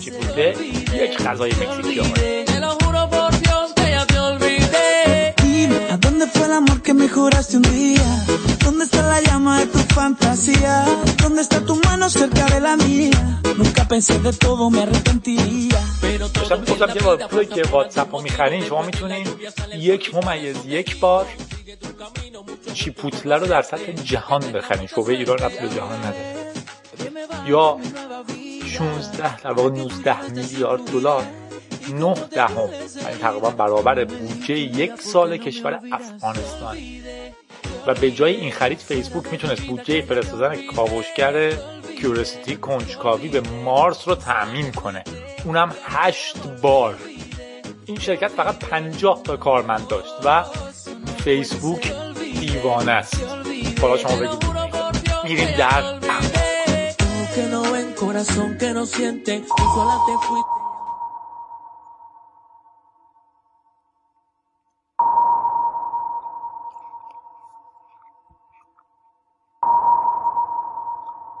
[0.00, 0.56] چیپوتله
[0.94, 2.00] یک غذای مکزیکی
[5.58, 8.10] Dime, ¿a dónde fue el amor que me juraste un día?
[8.64, 10.74] ¿Dónde está la llama de tu fantasía?
[11.22, 13.20] ¿Dónde está tu mano cerca de la mía?
[13.62, 15.80] Nunca pensé de todo, me arrepentiría.
[16.00, 19.26] Pero todo داشتم گفتم که پولی که واتساپ رو می‌خرین شما می‌تونین
[19.78, 21.26] یک ممیز یک بار
[22.74, 26.52] چیپوتله رو در سطح جهان بخرین شعبه ایران رفت به جهان نداره
[27.46, 27.78] یا
[28.66, 31.24] 16 در واقع 19 میلیارد دلار
[31.92, 32.68] 9 دهم.
[33.02, 36.76] یعنی تقریبا برابر بودجه یک سال کشور افغانستان.
[37.86, 41.52] و به جای این خرید فیسبوک می‌تونست بودجه فرستادن کاوشگر
[42.00, 45.04] کیورسیتی کنجکاوی به مارس رو تأمین کنه.
[45.44, 46.94] اونم هشت بار.
[47.86, 50.44] این شرکت فقط پنجاه تا کارمند داشت و
[51.24, 51.92] فیسبوک
[52.40, 53.22] دیوانه است.
[53.80, 54.44] حالا شما بگید
[55.24, 55.98] میریم در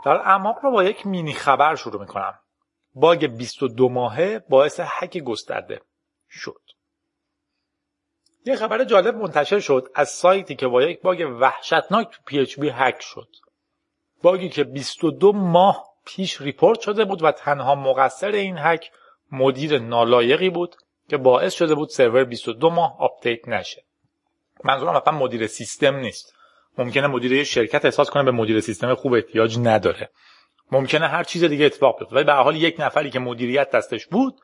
[0.04, 2.38] در اعماق رو با یک مینی خبر شروع می‌کنم.
[2.94, 5.80] باگ 22 ماهه باعث هک گسترده
[6.28, 6.60] شد.
[8.46, 13.00] یه خبر جالب منتشر شد از سایتی که با یک باگ وحشتناک تو PHP هک
[13.00, 13.28] شد.
[14.22, 18.90] باگی که 22 ماه پیش report شده بود و تنها مقصر این هک
[19.32, 20.76] مدیر نالایقی بود
[21.08, 23.84] که باعث شده بود سرور 22 ماه آپدیت نشه.
[24.64, 26.34] منظورم واقعا مدیر سیستم نیست.
[26.78, 30.10] ممکنه مدیر یه شرکت احساس کنه به مدیر سیستم خوب احتیاج نداره.
[30.72, 32.16] ممکنه هر چیز دیگه اتفاق بیفته.
[32.16, 34.34] ولی به حال یک نفری که مدیریت دستش بود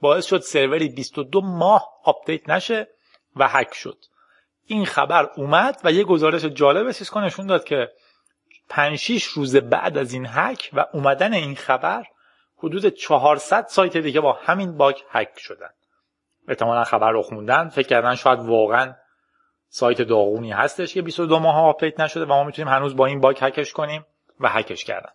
[0.00, 2.88] باعث شد سروری 22 ماه آپدیت نشه
[3.36, 3.98] و هک شد.
[4.66, 7.88] این خبر اومد و یه گزارش جالب سیسکو نشون داد که
[8.68, 12.04] 5 6 روز بعد از این هک و اومدن این خبر
[12.58, 15.70] حدود 400 سایت دیگه با همین باگ هک شدن.
[16.48, 18.94] احتمالا خبر رو خوندن فکر کردن شاید واقعا
[19.76, 23.36] سایت داغونی هستش که 22 ماه آپدیت نشده و ما می‌تونیم هنوز با این باگ
[23.40, 24.06] هکش کنیم
[24.40, 25.12] و هکش کردن.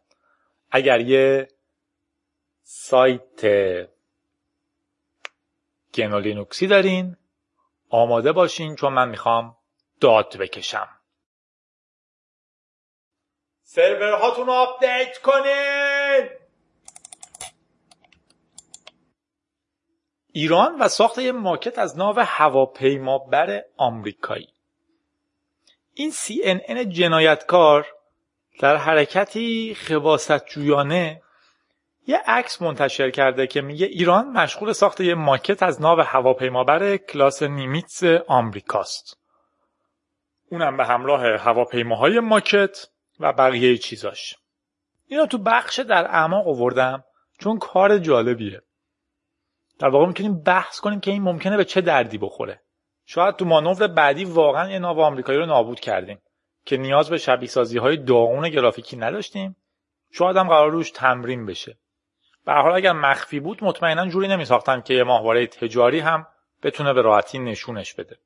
[0.71, 1.47] اگر یه
[2.63, 3.45] سایت
[5.93, 7.17] گنولینوکسی دارین
[7.89, 9.57] آماده باشین چون من می‌خوام
[10.01, 10.87] داد بکشم.
[13.63, 16.29] سرورهاتون رو آپدیت کنین!
[20.31, 24.47] ایران و ساخت یک ماکت از ناو هواپیمابر آمریکایی.
[25.93, 27.87] این CNN جنایتکار
[28.59, 31.21] در حرکتی خواست جویانه
[32.07, 37.43] یه عکس منتشر کرده که میگه ایران مشغول ساخت یه ماکت از ناو هواپیمابر کلاس
[37.43, 39.17] نیمیتس آمریکاست.
[40.51, 42.87] اونم به همراه هواپیماهای ماکت
[43.19, 44.35] و بقیه چیزاش.
[45.07, 47.03] اینو تو بخش در اعماق آوردم
[47.39, 48.61] چون کار جالبیه.
[49.79, 52.61] در واقع می‌تونیم بحث کنیم که این ممکنه به چه دردی بخوره.
[53.05, 56.21] شاید تو مانور بعدی واقعا یه ناو آمریکایی رو نابود کردیم
[56.65, 59.55] که نیاز به شبیه سازی های داغون گرافیکی نداشتیم.
[60.11, 61.77] شاید هم قرار روش تمرین بشه.
[62.45, 66.27] به هر حال اگر مخفی بود مطمئنا جوری نمیساختن که یه ماهواره تجاری هم
[66.63, 68.17] بتونه به راحتی نشونش بده.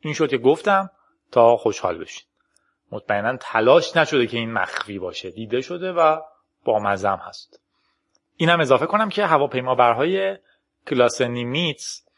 [0.00, 0.90] این شد که گفتم
[1.32, 2.24] تا خوشحال بشین.
[2.92, 5.30] مطمئنا تلاش نشده که این مخفی باشه.
[5.30, 6.20] دیده شده و
[6.64, 7.60] با مزم هست.
[8.36, 10.36] اینم اضافه کنم که هواپیمابرهای
[10.88, 12.08] کلاس نیمیتس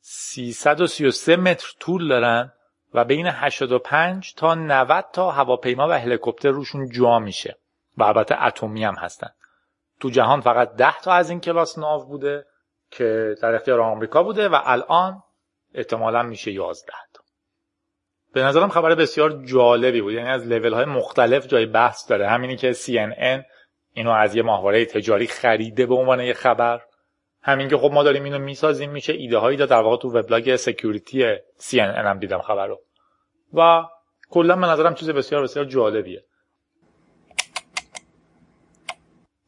[0.00, 2.52] 333 متر طول دارن
[2.94, 7.58] و بین 85 تا 90 تا هواپیما و هلیکوپتر روشون جا میشه
[7.96, 9.30] و البته اتمی هم هستن.
[10.00, 12.46] تو جهان فقط 10 تا از این کلاس ناو بوده
[12.90, 15.22] که در اختیار آمریکا بوده و الان
[15.74, 17.22] احتمالا میشه 11 تا.
[18.34, 20.12] به نظرم خبر بسیار جالبی بود.
[20.12, 22.28] یعنی از لیول های مختلف جای بحث داره.
[22.28, 23.44] همینی که CNN
[23.92, 26.80] اینو از یه ماهواره تجاری خریده به عنوان یه خبر.
[27.42, 29.68] همین که خب ما داریم اینو می‌سازیم میشه ایده هایی داد.
[29.68, 32.80] در واقع تو وبلاگ security CNN هم دیدم خبر رو
[33.54, 33.84] و
[34.30, 36.24] کلا به نظرم چیز بسیار بسیار جالبیه.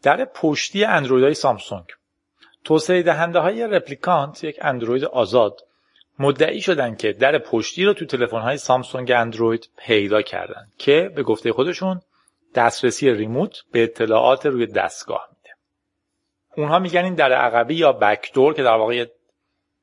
[0.02, 1.84] در پشتی اندرویدهای سامسونگ
[2.64, 5.60] توسعه دهنده های رپلیکانت یک اندروید آزاد
[6.18, 11.22] مدعی شدن که در پشتی رو تو تلفن های سامسونگ اندروید پیدا کردن که به
[11.22, 12.00] گفته خودشون
[12.54, 15.28] دسترسی ریموت به اطلاعات روی دستگاه
[16.56, 19.06] اونها میگن این در عقبی یا بکدور که در واقع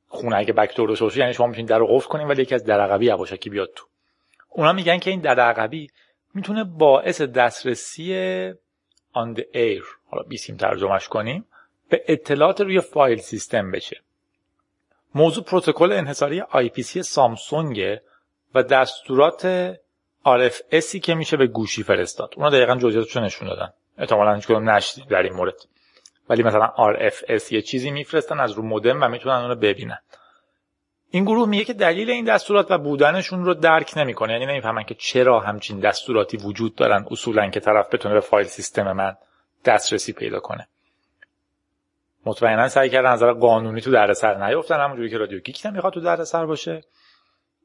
[0.08, 2.82] خونه اگه بکدور باشه یعنی شما می‌تونید در رو قفل کنید ولی یکی از در
[2.82, 3.86] عقبی یواشکی بیاد تو.
[4.50, 5.90] اونها میگن که این در عقبی
[6.34, 8.14] می‌تونه باعث دسترسی
[9.14, 11.46] آن ایر حالا بیسیم ترجمهش کنیم
[11.90, 14.02] به اطلاعات روی فایل سیستم بشه.
[15.16, 17.98] موضوع پروتکل انحصاری IPC سامسونگ
[18.56, 19.74] و دستورات
[20.26, 22.34] RFSی که میشه به گوشی فرستاد.
[22.38, 23.74] اونا دقیقا جزئیاتش نشون دادن.
[23.98, 25.56] احتمالاً هیچ کدوم نشدید در این مورد.
[26.30, 29.98] ولی مثلا RFS یه چیزی میفرستن از رو مودم و می‌تونن اونو ببینن.
[31.10, 34.34] این گروه میگه که دلیل این دستورات و بودنشون رو درک نمی‌کنه.
[34.34, 38.92] یعنی نمی‌فهمن که چرا همچین دستوراتی وجود دارن اصولا که طرف بتونه به فایل سیستم
[38.92, 39.16] من
[39.66, 40.68] دسترسی پیدا کنه.
[42.26, 46.46] مطمئنا سعی کردن نظر قانونی تو دردسر نیفتن همونجوری که رادیو گیک نمی‌خواد تو دردسر
[46.46, 46.84] باشه.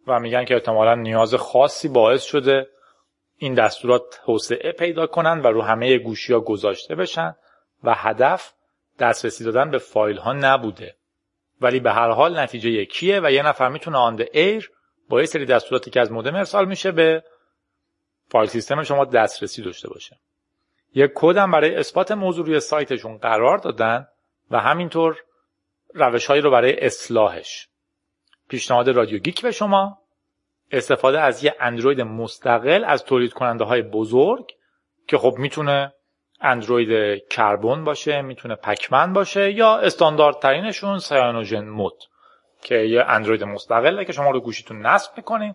[0.07, 2.69] و میگن که احتمالا نیاز خاصی باعث شده
[3.37, 7.37] این دستورات توسعه پیدا کنن و رو همه گوشی ها گذاشته بشن.
[7.87, 8.53] و هدف
[8.99, 10.97] دسترسی دادن به فایل ها نبوده.
[11.61, 14.71] ولی به هر حال نتیجه یکیه و یه نفر می‌تونه آن ایر
[15.09, 17.25] با یه سری دستوراتی که از مودم ارسال میشه به
[18.29, 20.21] فایل سیستم شما دسترسی داشته باشه.
[20.95, 24.07] یک کدم برای اثبات موضوع روی سایتشون قرار دادن
[24.51, 25.17] و همینطور
[25.95, 27.69] روش هایی رو برای اصلاحش.
[28.49, 29.99] پیشنهاد رادیو گیک به شما.
[30.71, 34.53] استفاده از یه اندروید مستقل از تولید کننده های بزرگ
[35.09, 35.93] که خب می‌تونه
[36.41, 42.05] اندروید کربن باشه می‌تونه پکمن باشه یا استانداردترینشون سیانوژن مود
[42.63, 45.55] که یه اندروید مستقله که شما رو گوشیتون نصب می‌کنین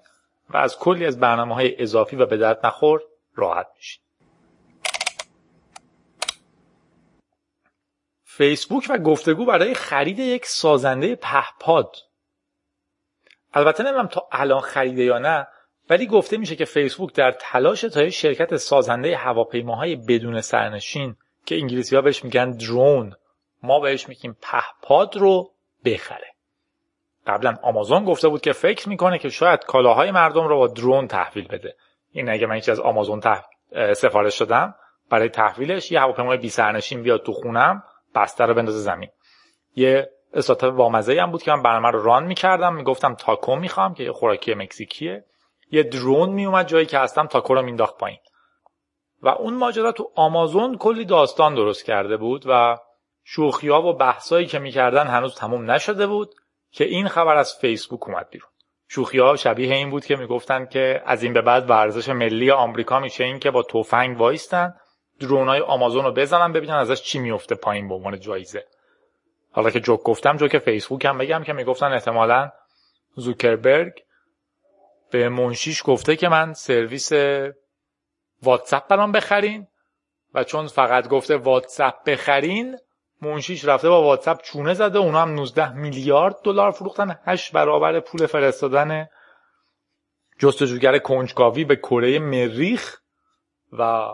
[0.49, 3.01] و از کلی از برنامه های اضافی و به درد نخور
[3.35, 4.03] راحت میشین
[8.23, 11.95] فیسبوک و گفتگو برای خرید یک سازنده پهپاد.
[13.53, 15.47] البته نمی‌دونم تا الان خریده یا نه
[15.91, 21.95] ولی گفته میشه که فیسبوک در تلاش تا شرکت سازنده هواپیماهای بدون سرنشین که انگلیسی
[21.95, 23.15] ها بهش میگن درون
[23.63, 25.51] ما بهش میگیم پهپاد رو
[25.85, 26.27] بخره.
[27.27, 31.47] قبلا آمازون گفته بود که فکر می‌کنه که شاید کالاهای مردم رو با درون تحویل
[31.47, 31.75] بده.
[32.11, 33.41] این اگه من از آمازون تح...
[33.93, 34.75] سفارش شدم
[35.09, 37.83] برای تحویلش یه هواپیمای بی سرنشین بیاد تو خونم
[38.15, 39.09] بسته رو بندازه زمین.
[39.75, 44.03] یه استارتاپ وامزه هم بود که من برنامه رو ران می‌کردم می‌گفتم تاکو می‌خوام که
[44.03, 45.25] یه خوراکی مکزیکیه.
[45.71, 48.19] یه درون میومد جایی که هستم تاکو رو مینداخت پایین.
[49.21, 52.77] و اون ماجرا تو آمازون کلی داستان درست کرده بود و
[53.23, 56.35] شوخی ها و بحثایی که می‌کردن هنوز تموم نشده بود
[56.71, 58.49] که این خبر از فیسبوک اومد بیرون.
[58.87, 62.99] شوخی ها شبیه این بود که می‌گفتن که از این به بعد ورزش ملی آمریکا
[62.99, 64.73] میشه این که با تفنگ وایستن
[65.19, 68.65] درونای آمازون رو بزنن ببینن ازش چی میفته پایین به عنوان جایزه.
[69.51, 72.51] حالا که جوک گفتم جوک فیسبوک هم بگم که می‌گفتن احتمالا
[73.15, 73.93] زوکربرگ
[75.11, 77.11] به منشیش گفته که من سرویس
[78.43, 79.67] واتساپ برام بخرین
[80.33, 82.77] و چون فقط گفته واتساپ بخرین
[83.21, 84.99] منشیش رفته با واتساپ چونه زده.
[84.99, 87.19] اونا هم 19 میلیارد دلار فروختن.
[87.25, 89.07] 8 برابر پول فرستادن
[90.39, 92.97] جستجوگر کنجکاوی به کره مریخ
[93.71, 94.07] و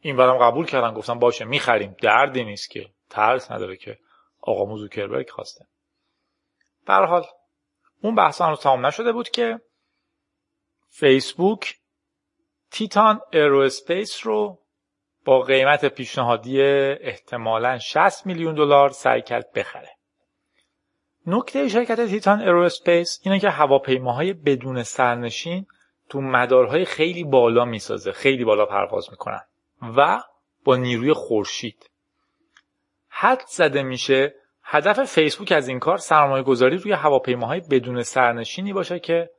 [0.00, 0.94] این برام قبول کردن.
[0.94, 1.96] گفتم باشه می‌خریم.
[2.02, 2.86] دردی نیست که.
[3.10, 3.98] ترس نداره که
[4.40, 5.66] آقا موزوکربرگ خواسته.
[6.86, 7.24] در حال
[8.02, 9.60] اون بحث هنوز تمام نشده بود که
[10.96, 11.76] فیسبوک
[12.70, 14.58] تیتان اسپیس رو
[15.24, 19.90] با قیمت پیشنهادی احتمالا 60 میلیون دلار سعی کرد بخره.
[21.26, 25.66] نکته شرکت تیتان اسپیس اینه که هواپیماهای بدون سرنشین
[26.08, 29.40] تو مدارهای خیلی بالا می‌سازه، خیلی بالا پرواز می‌کنن
[29.96, 30.22] و
[30.64, 31.90] با نیروی خورشید.
[33.08, 38.98] حدس زده میشه هدف فیسبوک از این کار سرمایه گذاری روی هواپیماهای بدون سرنشینی باشه
[38.98, 39.33] که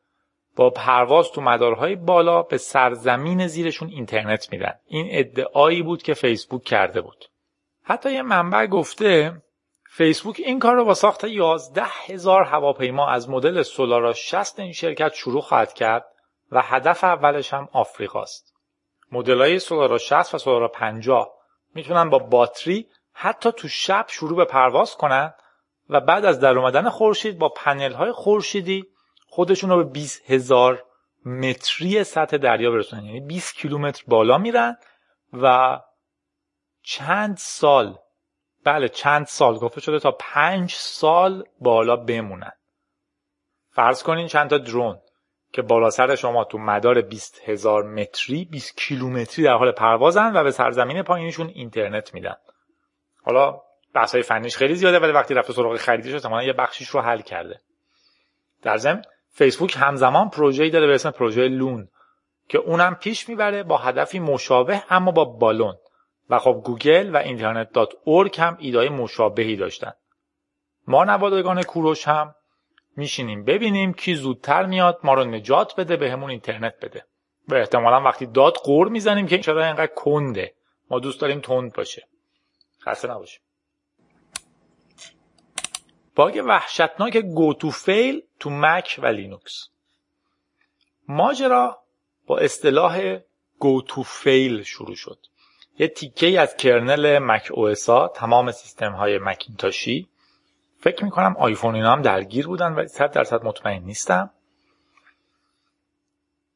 [0.55, 6.63] با پرواز تو مدارهای بالا به سرزمین زیرشون اینترنت میدن این ادعایی بود که فیسبوک
[6.63, 7.25] کرده بود
[7.83, 9.41] حتی یه منبع گفته
[9.89, 15.13] فیسبوک این کار رو با ساخت 11 هزار هواپیما از مدل سولارا 60 این شرکت
[15.13, 16.05] شروع خواهد کرد
[16.51, 18.53] و هدف اولش هم آفریقاست.
[19.11, 21.29] مدل های سولارا 60 و سولارا 50
[21.75, 25.33] می‌تونن با باتری حتی تو شب شروع به پرواز کنن
[25.89, 28.85] و بعد از در اومدن خورشید با پنل های خورشیدی
[29.35, 30.83] خودشون رو به 20 هزار
[31.25, 33.05] متری سطح دریا برسونن.
[33.05, 34.77] یعنی 20 کیلومتر بالا میرن
[35.33, 35.79] و
[36.83, 37.97] چند سال
[38.65, 42.51] بله چند سال گفته شده تا پنج سال بالا بمونن.
[43.69, 44.99] فرض کنین چند تا درون
[45.53, 50.43] که بالا سر شما تو مدار 20 هزار متری 20 کیلومتری در حال پروازن و
[50.43, 52.35] به سرزمین پایینشون اینترنت میدن.
[53.23, 53.61] حالا
[53.93, 57.61] بحث فنیش خیلی زیاده ولی وقتی رفته سراغ خریدش احتمالاً یه بخشیش رو حل کرده.
[58.61, 59.01] در ضمن
[59.37, 61.87] فیسبوک همزمان پروژه‌ای داره به اسم پروژه لون
[62.49, 65.75] که اونم پیش می‌بره با هدفی مشابه اما با بالون.
[66.29, 69.91] و خب گوگل و Internet.org هم ایده‌های مشابهی داشتن.
[70.87, 72.35] ما نوادگان کوروش هم
[72.97, 77.05] میشینیم ببینیم کی زودتر میاد ما رو نجات بده به همون اینترنت بده.
[77.47, 80.53] و احتمالا وقتی داد غر می‌زنیم که چرا اینقدر کنده.
[80.89, 82.07] ما دوست داریم تند باشه.
[82.85, 83.41] خسته نباشیم
[86.15, 89.69] باگ وحشتناک goto fail تو مک و لینوکس
[91.07, 91.79] ماجرا
[92.27, 93.17] با اصطلاح
[93.59, 95.17] goto fail شروع شد.
[95.79, 97.73] یه تیکه از kernel مک و
[98.15, 100.09] تمام سیستم های مکینتاشی
[100.79, 104.29] فکر می‌کنم آیفون اینا هم درگیر بودن ولی صد درصد مطمئن نیستم.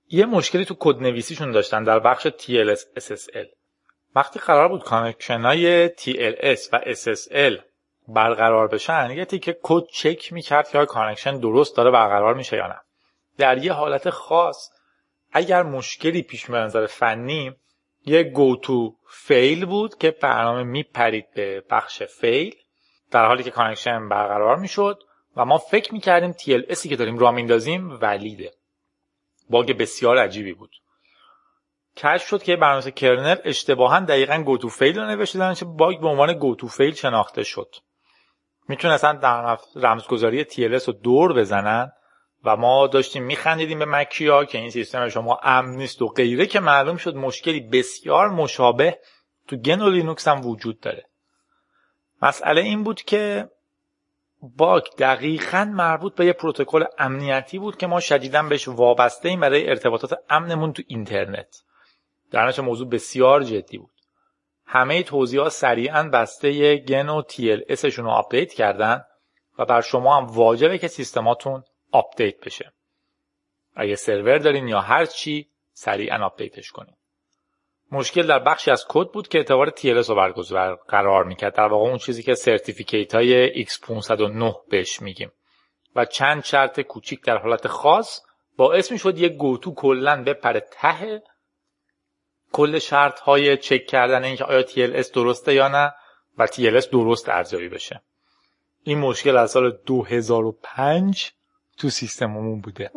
[0.10, 3.48] یه مشکلی تو کد نویسیشون داشتن در بخش TLS SSL
[4.16, 7.69] وقتی قرار بود connection های TLS و SSL
[8.14, 12.82] برقرار بشن یه تیکه کد چک می‌کرد که connection درست داره برقرار میشه یا نه.
[13.38, 14.72] در یه حالت خاص
[15.32, 17.56] اگر مشکلی پیش به نظر فنی
[18.06, 22.56] یه گو تو فیل بود که برنامه میپرید به بخش فیل
[23.12, 25.04] در حالی که کانکشن برقرار می‌شد
[25.38, 28.52] و ما فکر می‌کردیم TLSی که داریم را میندازیم ولیده.
[29.50, 30.72] باگ بسیار عجیبی بود.
[31.98, 36.08] کشف شد که برنامه کرنل اشتباها دقیقا گو تو فیل رو نوشته چه باگ به
[36.08, 37.76] عنوان گو تو فیل شناخته شد.
[38.70, 41.92] می‌تونستن در رمزگذاری TLS رو دور بزنن
[42.44, 46.60] و ما داشتیم میخندیدیم به مکیا که این سیستم شما امن نیست و غیره که
[46.60, 49.00] معلوم شد مشکلی بسیار مشابه
[49.48, 51.06] تو گنو لینوکس هم وجود داره.
[52.22, 53.50] مسئله این بود که
[54.42, 59.70] باگ دقیقا مربوط به یه پروتکل امنیتی بود که ما شدیدا بهش وابسته ایم برای
[59.70, 61.64] ارتباطات امنمون تو اینترنت.
[62.32, 63.99] در موضوع بسیار جدی بود.
[64.72, 69.06] همه توزیع‌ها سریعا بسته GnuTLS شون رو آپدیت کردن
[69.60, 72.74] و بر شما هم واجبه که سیستماتون آپدیت بشه.
[73.76, 76.96] اگه سرور دارین یا هر چی سریعا آپدیتش کنین.
[77.92, 81.56] مشکل در بخشی از کد بود که اعتبار TLS رو برگزار قرار می‌کرد.
[81.56, 85.32] در واقع اون چیزی که certificate های X509 بهش میگیم.
[85.96, 88.22] و چند شرط کوچیک در حالت خاص
[88.58, 91.22] باعث می‌شد یه goto کلا بپره ته
[92.54, 95.94] کل شرط های چک کردن اینکه آیا TLS درسته یا نه
[96.38, 98.02] و TLS درست ارزیابی بشه.
[98.84, 101.32] این مشکل از سال 2005
[101.78, 102.92] تو سیستممون بوده.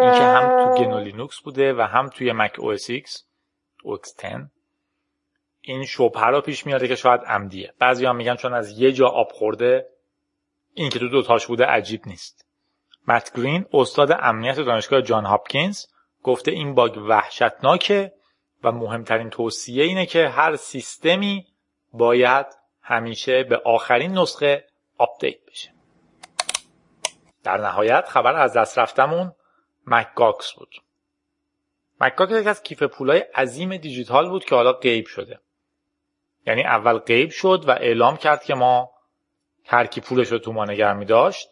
[0.00, 3.24] اینکه هم تو گنو لینوکس بوده و هم توی مک او اس ایکس
[3.78, 4.50] OX 10
[5.60, 7.72] این شبهه رو پیش میاده که شاید عمدیه.
[7.78, 9.86] بعضی هم میگن چون از یه جا آب خورده
[10.74, 12.46] این که تو دوتاش بوده عجیب نیست.
[13.08, 15.86] مت گرین استاد امنیت دانشگاه جان هاپکینز
[16.26, 18.12] گفته این باگ وحشتناکه
[18.64, 21.46] و مهمترین توصیه اینه که هر سیستمی
[21.92, 22.46] باید
[22.82, 24.64] همیشه به آخرین نسخه
[24.98, 25.70] آپدیت بشه.
[27.44, 29.32] در نهایت خبر از دست رفتمون
[29.86, 30.74] مت‌گاکس بود.
[32.00, 35.40] مت‌گاکس یکی از کیف پولای عظیم دیجیتال بود که حالا غیب شده.
[36.46, 38.90] یعنی اول غیب شد و اعلام کرد که ما
[39.64, 41.48] هر کی پولش رو تو ما نگه داشت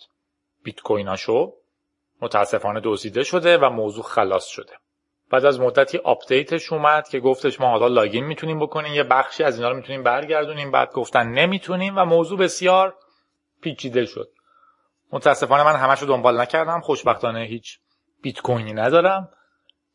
[0.63, 1.53] بیت کویناشو
[2.23, 4.73] متاسفانه دزدیده شده و موضوع خلاص شده.
[5.31, 9.57] بعد از مدتی آپدیتش اومد که گفتش ما حالا login می‌تونیم بکنیم یه بخشی از
[9.57, 12.95] اینا رو می‌تونیم برگردونیم بعد گفتن نمی‌تونیم و موضوع بسیار
[13.61, 14.29] پیچیده شد.
[15.13, 17.79] متاسفانه من همش رو دنبال نکردم خوشبختانه هیچ
[18.23, 19.29] بیت کوینی ندارم.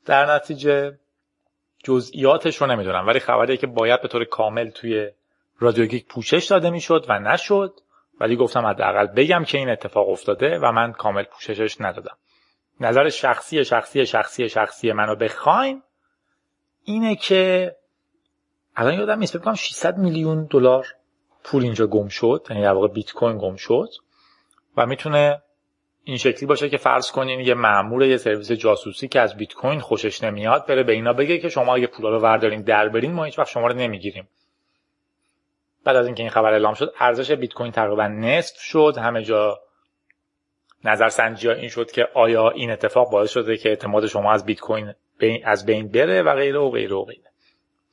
[0.06, 1.00] در نتیجه
[1.84, 5.12] جزئیاتش رو نمی‌دونم ولی خبریه که باید به طور کامل توی
[5.60, 7.74] رادیو گیک پوشش داده می‌شد و نشد.
[8.20, 12.18] ولی گفتم حداقل بگم که این اتفاق افتاده و من کامل پوششش ندادم.
[12.80, 15.84] نظر شخصی شخصی شخصی شخصی منو بخواین
[16.84, 17.76] اینه که
[18.76, 20.88] الان یادم نیست بگم 600 میلیون دلار
[21.44, 23.90] پول اینجا گم شد یعنی در واقع بیت کوین گم شد
[24.78, 25.42] و می‌تونه
[26.04, 29.80] این شکلی باشه که فرض کنین یه مامور یه سرویس جاسوسی که از بیت کوین
[29.80, 33.24] خوشش نمیاد بره به اینا بگه که شما اگه پولا رو وردارین در برین ما
[33.24, 34.28] هیچ وقت شما رو نمی‌گیریم.
[35.84, 38.94] بعد از اینکه این خبر اعلام شد ارزش بیت کوین تقریبا نصف شد.
[38.98, 39.60] همه جا
[40.84, 44.94] نظرسنجی این شد که آیا این اتفاق باعث شده که اعتماد شما از بیت کوین
[45.46, 47.30] از بین بره و غیره و غیره و غیره.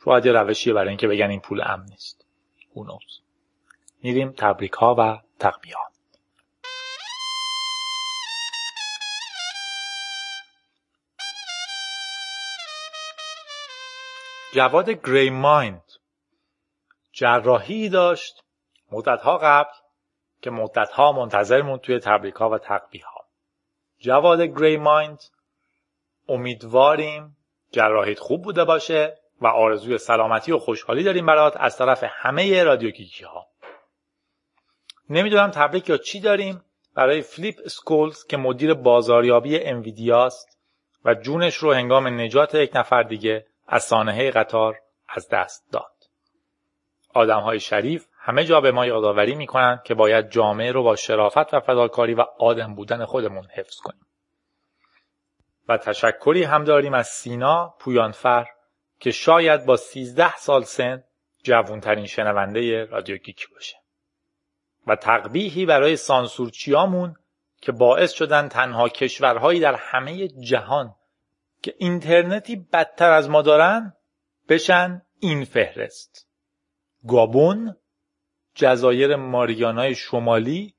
[0.04, 2.26] شاید یه روشیه برای اینکه بگن این پول امن نیست.
[2.74, 3.20] اونوز
[4.02, 5.74] میریم تبریک ها و تقبیه
[14.54, 15.85] جواد گری مایند
[17.16, 18.44] جراحی داشت
[18.92, 19.70] مدتها قبل
[20.42, 23.24] که مدتها منتظرمون توی تبریک ها و تقبیه ها
[23.98, 25.22] جواد گری مایند
[26.28, 27.36] امیدواریم
[27.72, 32.90] جراحیت خوب بوده باشه و آرزوی سلامتی و خوشحالی داریم برات از طرف همه رادیو
[32.90, 33.46] گیکی ها
[35.10, 36.62] نمی‌دونم تبریک یا چی داریم.
[36.94, 40.58] برای فلیپ سکولز که مدیر بازاریابی انویدیاست
[41.04, 45.95] و جونش رو هنگام نجات یک نفر دیگه از سانحه قطار از دست داد.
[47.16, 51.54] آدم های شریف همه جا به ما یادآوری می‌کنن که باید جامعه رو با شرافت
[51.54, 54.06] و فداکاری و آدم بودن خودمون حفظ کنیم.
[55.68, 58.46] و تشکری هم داریم از سینا پویانفر
[59.00, 61.04] که شاید با 13 سال سن
[61.42, 63.76] جوانترین شنونده رادیو گیک باشه.
[64.86, 67.16] و تقبیحی برای سانسورچیامون
[67.60, 70.94] که باعث شدن تنها کشورهایی در همه جهان
[71.62, 73.92] که اینترنتی بدتر از ما دارن
[74.48, 76.26] بشن این فهرست
[77.08, 77.76] گابون
[78.54, 80.74] جزایر ماریانای شمالی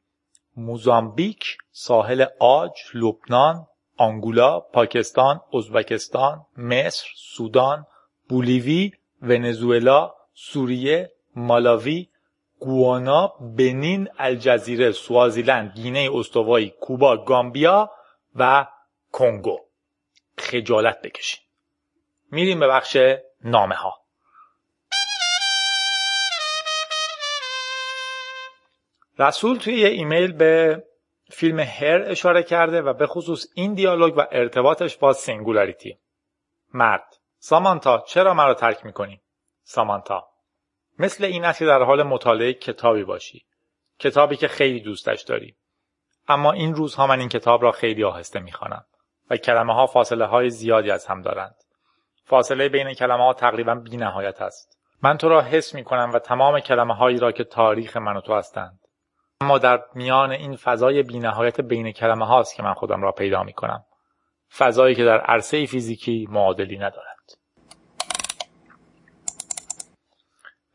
[0.58, 3.68] موزامبیک ساحل آج لبنان
[3.98, 7.86] آنگولا پاکستان ازبکستان مصر سودان
[8.30, 12.10] بولیوی ونزوئلا سوریه مالاوی
[12.60, 17.92] گوانا بنین الجزیره سوازیلند گینه استوایی کوبا گامبیا
[18.36, 18.68] و
[19.12, 19.60] کنگو.
[20.38, 21.44] خجالت بکشین.
[22.32, 22.98] میریم به بخش
[23.44, 24.07] نامه ها
[29.20, 30.84] رسول توی یه ایمیل به
[31.30, 35.98] فیلم Her اشاره کرده و به خصوص این دیالوگ و ارتباطش با singularity
[36.74, 39.22] مرد سامانتا چرا مرا ترک می‌کنی؟
[39.64, 40.28] سامانتا
[41.00, 43.46] مثل این که در حال مطالعه کتابی باشی.
[44.00, 45.56] کتابی که خیلی دوستش داری.
[46.28, 48.86] اما این روزها من این کتاب را خیلی آهسته می‌خوانم
[49.30, 51.56] و کلمه ها فاصله های زیادی از هم دارند.
[52.24, 54.80] فاصله بین کلمه ها تقریبا بی نهایت است.
[55.04, 58.22] من تو را حس می کنم و تمام کلمه هایی را که تاریخ من و
[58.22, 58.87] تو هستند.
[59.42, 63.44] اما در میان این فضای بی نهایت بین کلمه هاست که من خودم را پیدا
[63.44, 63.86] می کنم
[64.58, 67.18] فضایی که در عرصه فیزیکی معادلی ندارد.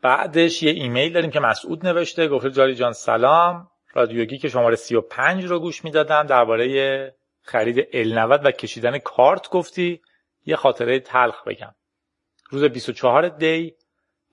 [0.02, 2.28] بعدش یه ایمیل داریم که مسعود نوشته.
[2.28, 3.68] گفته جاری جان سلام.
[3.94, 6.22] رادیوگی که شماره 35 رو گوش می‌دادم.
[6.22, 10.02] درباره خرید ال و کشیدن کارت گفتی.
[10.44, 11.74] یه خاطره تلخ بگم.
[12.50, 13.74] روز 24 دی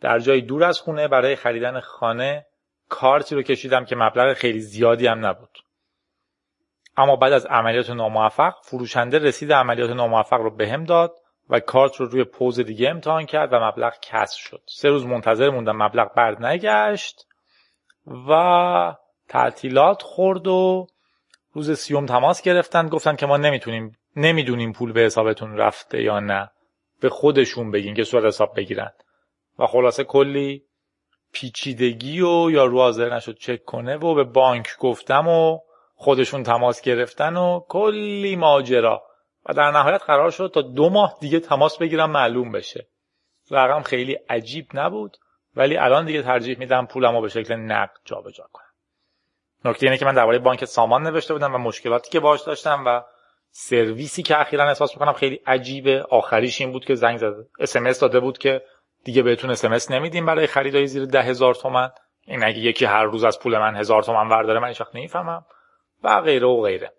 [0.02, 2.46] در جای دور از خونه برای خریدن خانه
[2.90, 5.58] کارتی رو کشیدم که مبلغ خیلی زیادی هم نبود.
[6.98, 11.16] اما بعد از عملیات ناموفق فروشنده رسید عملیات ناموفق رو بهم داد
[11.50, 14.62] و کارت رو روی پوز دیگه امتحان کرد و مبلغ کسر شد.
[14.66, 17.28] سه روز منتظر موندم مبلغ برد نگشت
[18.30, 18.96] و
[19.28, 20.88] تعطیلات خورد و
[21.54, 22.88] روز سیوم تماس گرفتن.
[22.88, 26.52] گفتن که ما نمی‌تونیم نمی‌دونیم پول به حسابتون رفته یا نه.
[27.02, 28.92] به خودشون بگین که صورت حساب بگیرن.
[29.60, 30.64] و خلاصه کلی
[31.34, 35.60] پیچیدگی و یا رو حاضر نشد چک کنه و به بانک گفتم و
[35.96, 39.04] خودشون تماس گرفتن و کلی ماجرا.
[39.46, 42.88] و در نهایت قرار شد تا دو ماه دیگه تماس بگیرم معلوم بشه.
[43.52, 45.18] رقم خیلی عجیب نبود
[45.56, 48.66] ولی الان دیگه ترجیح میدم پولم رو به شکل نقد جابجا کنم.
[49.66, 53.02] نکته اینه که من درباره بانک سامان نوشته بودم و مشکلاتی که باش داشتم و
[53.52, 56.06] سرویسی که اخیرا احساس می‌کنم خیلی عجیبه.
[56.10, 58.62] آخریش این بود که زنگ زده اس داده بود که
[59.04, 61.90] دیگه بهتون اس نمیدیم برای خریدای زیر ده هزار تومن.
[62.26, 65.46] این اگه یکی هر روز از پول من هزار تومن ورداره من هیچ نمی‌فهمم.
[66.04, 66.94] و غیره و غیره.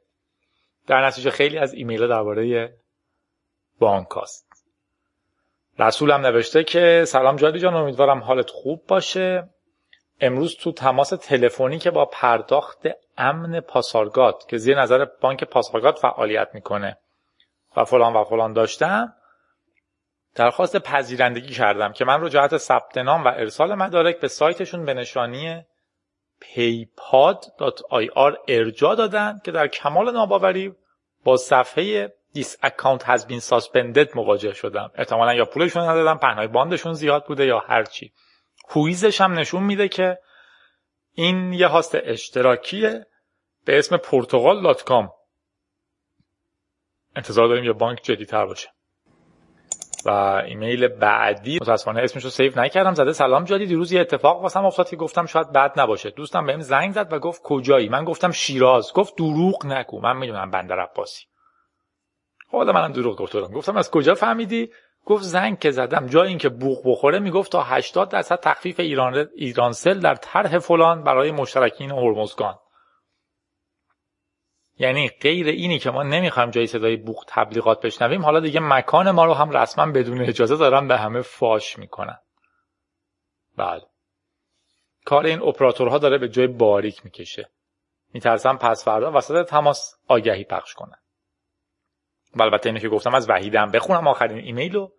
[0.86, 2.74] در نتیجه خیلی از ایمیل درباره
[3.78, 4.46] بانک هست
[5.78, 9.48] رسولم نوشته که سلام جادی جان امیدوارم حالت خوب باشه.
[10.20, 12.86] امروز تو تماس تلفنی که با پرداخت
[13.18, 16.98] امن پاسارگاد که زیر نظر بانک پاسارگاد فعالیت می‌کنه
[17.76, 19.14] و فلان و فلان داشتم
[20.40, 24.94] درخواست پذیرندگی کردم که من رو جهت ثبت نام و ارسال مدارک به سایتشون به
[24.94, 25.64] نشانی
[26.42, 30.74] paypad.ir ارجاع دادن که در کمال ناباوری
[31.24, 34.90] با صفحه This account has been suspended مواجه شدم.
[34.94, 38.12] احتمالا یا پولشون ندادن پهنای باندشون زیاد بوده یا هرچی
[38.68, 40.18] whois ش هم نشون میده که
[41.12, 43.06] این یه host اشتراکیه
[43.64, 45.08] به اسم portugal.com
[47.16, 48.68] انتظار داریم یه بانک جدیتر باشه.
[50.06, 50.10] و
[50.46, 51.58] ایمیل بعدی.
[51.62, 52.94] متاسفانه اسمش رو save نکردم.
[52.94, 53.66] زده سلام جادی.
[53.66, 56.10] دیروز یه اتفاق واسم افتاد که گفتم شاید بد نباشه.
[56.10, 58.92] دوستم بهم زنگ زد و گفت کجایی؟ من گفتم شیراز.
[58.92, 60.00] گفت دروغ نگو.
[60.00, 61.24] من می‌دونم بندر عباسی
[62.52, 64.70] حالا منم دروغ گفتم گفتم از کجا فهمیدی؟
[65.04, 66.06] گفت زنگ که زدم.
[66.06, 71.30] جای اینکه بوق بخوره می‌گفت تا 80 درصد تخفیف ایران ایرانسل در طرح فلان برای
[71.30, 72.54] مشترکین هرمزگان.
[74.80, 79.24] یعنی غیر اینی که ما نمی‌خوایم جای صدای بوق تبلیغات بشنویم حالا دیگه مکان ما
[79.24, 82.18] رو هم رسما بدون اجازه دارن به همه فاش می‌کنن.
[83.56, 83.82] بله.
[85.04, 87.50] کار این اپراتورها داره به جای باریک می‌کشه.
[88.14, 90.98] میترسم پس فردا وسط تماس آگهی پخش کنن.
[92.34, 93.70] و البته اینو که گفتم از وحیدم.
[93.70, 94.92] بخونم آخرین ایمیل رو.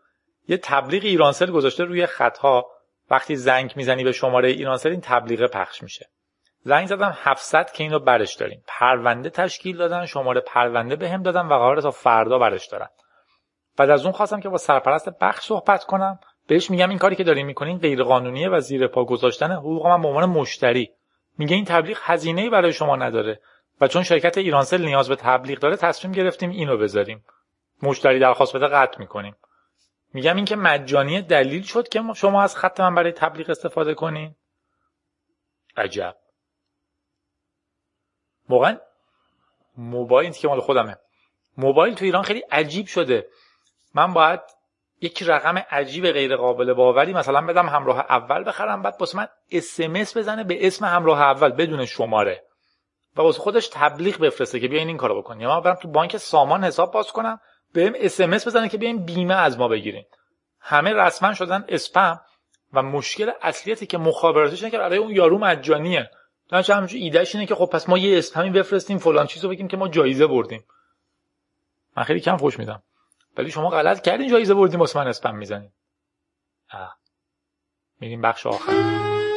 [0.48, 2.72] یه تبلیغ ایرانسل گذاشته روی خطها.
[3.12, 6.10] وقتی زنگ می‌زنی به شماره ایرانسل این تبلیغ پخش میشه.
[6.64, 8.64] زنگ زدم 700 که اینو برش داریم.
[8.68, 12.88] پرونده تشکیل دادن شماره پرونده به هم دادن و قرار تا فردا برش دارن.
[13.78, 16.20] بعد از اون خواستم که با سرپرست بخش صحبت کنم.
[16.48, 20.02] بهش میگم این کاری که دارین می‌کنین غیر قانونیه و زیر پا گذاشتن حقوق من
[20.02, 20.92] به عنوان مشتری.
[21.38, 23.42] میگه این تبلیغ هزینه برای شما نداره
[23.82, 27.26] و چون شرکت ایرانسل نیاز به تبلیغ داره تصمیم گرفتیم اینو بذاریم.
[27.84, 29.36] مشتری درخواست بده قطع می‌کنیم.
[30.14, 34.36] میگم این که مجانی دلیل شد که شما از خط من برای تبلیغ استفاده کنین.
[35.78, 36.16] عجب.
[38.52, 38.78] واقعا
[39.78, 40.98] موبایل که مال خودمه.
[41.58, 43.28] موبایل تو ایران خیلی عجیب شده.
[43.96, 44.40] من باید
[45.02, 50.18] یک رقم عجیب غیر قابل باوری مثلا بدم همراه اول بخرم بعد واسه من اسمس
[50.18, 52.44] بزنه به اسم همراه اول بدون شماره.
[53.18, 56.18] و واسه خودش تبلیغ بفرسته که بیاین این کارو بکنین یا من برم تو بانک
[56.18, 57.40] سامان حساب باز کنم
[57.74, 60.06] بهم اسمس بزنه که بیاین بیمه از ما بگیرین.
[60.60, 62.22] همه رسما شدن اسپم
[62.74, 66.10] و مشکل اصلیتی که مخابراتش که برای اون یارو مجانیه.
[66.52, 69.78] نه همینجور ایدهش اینه که خب پس ما یه اسپمی بفرستیم فلان چیزو بگیم که
[69.78, 70.64] ما جایزه بردیم.
[71.98, 72.84] من خیلی کم خوش میدم.
[73.38, 75.72] ولی شما غلط کردین جایزه بردیم واسه من اسپم می‌زنین.
[78.00, 79.31] میریم بخش آخر.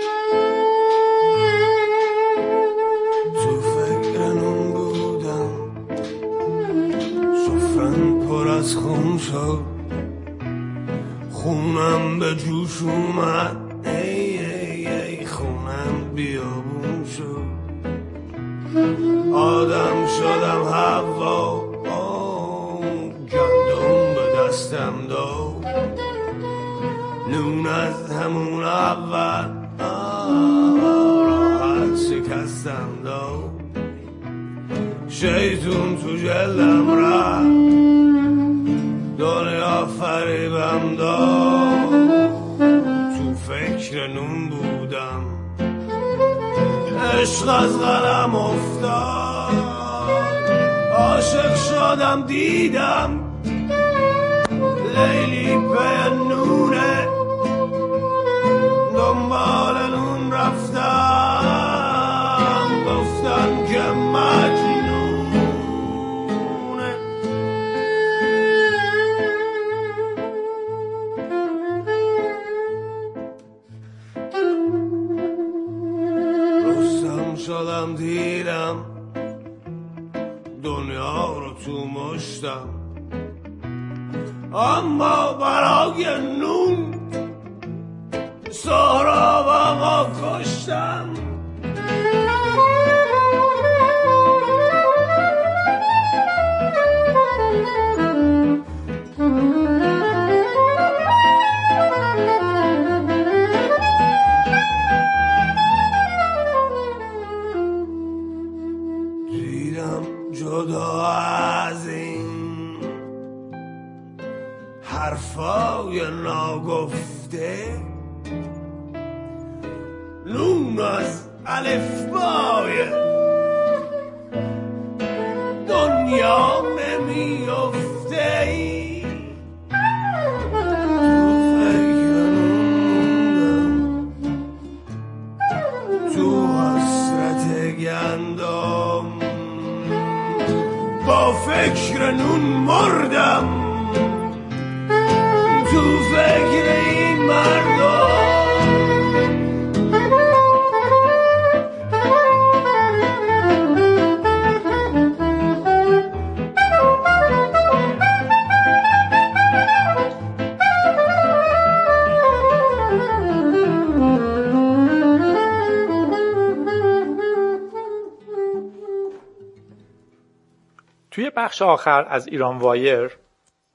[171.55, 173.18] بخش آخر از ایران وایر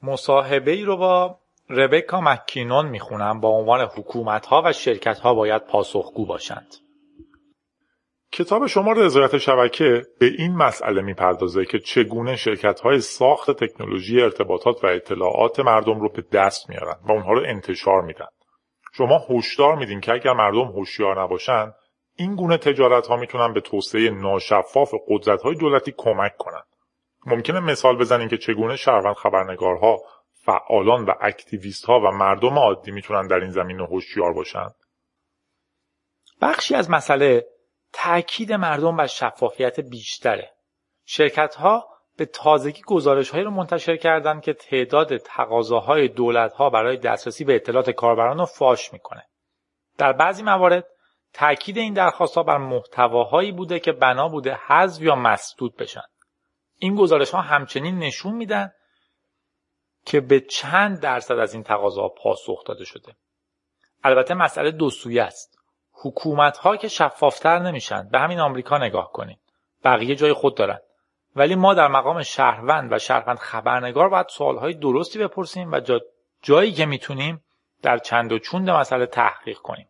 [0.03, 5.65] مصاحبه ای رو با ربکا مکینون می‌خونم با عنوان حکومت ها و شرکت ها باید
[5.65, 6.75] پاسخگو باشند.
[8.32, 14.84] کتاب شما رضایت شبکه به این مسئله می‌پردازه که چگونه شرکت های ساخت تکنولوژی ارتباطات
[14.84, 18.30] و اطلاعات مردم رو به دست میارن و اونها رو انتشار میدن.
[18.93, 21.73] شما هشدار میدین که اگر مردم هوشیار نباشن
[22.15, 26.63] این گونه تجارت ها می‌تونن به توسعه ناشفاف قدرت های دولتی کمک کنن.
[27.26, 29.97] ممکنه مثال بزنین که چگونه شهروند خبرنگارها
[30.34, 34.67] فعالان و اکتیویست ها و مردم عادی می‌تونن در این زمینه هوشیار باشن
[36.41, 37.45] بخشی از مسئله
[37.93, 40.51] تاکید مردم بر شفافیت بیشتره.
[41.05, 46.97] شرکت ها به تازگی گزارش هایی رو منتشر کردند که تعداد تقاضاهای دولت ها برای
[46.97, 49.24] دسترسی به اطلاعات کاربران رو فاش می‌کنه.
[49.97, 50.88] در بعضی موارد
[51.34, 56.01] تاکید این درخواست ها بر محتواهایی بوده که بنا بوده حذف یا مسدود بشن.
[56.80, 58.71] این گزارش ها همچنین نشون میدن
[60.05, 63.15] که به چند درصد از این تقاضاها پاسخ داده شده.
[64.03, 65.59] البته مسئله دو سویه است.
[65.91, 69.39] حکومت ها که شفافتر نمیشن به همین آمریکا نگاه کنید.
[69.84, 70.80] بقیه جای خود دارن.
[71.36, 75.99] ولی ما در مقام شهروند و شهروند خبرنگار باید سوالهای درستی بپرسیم و جا
[76.41, 77.43] جایی که می‌تونیم
[77.82, 79.89] در چند و چوند مسئله تحقیق کنیم.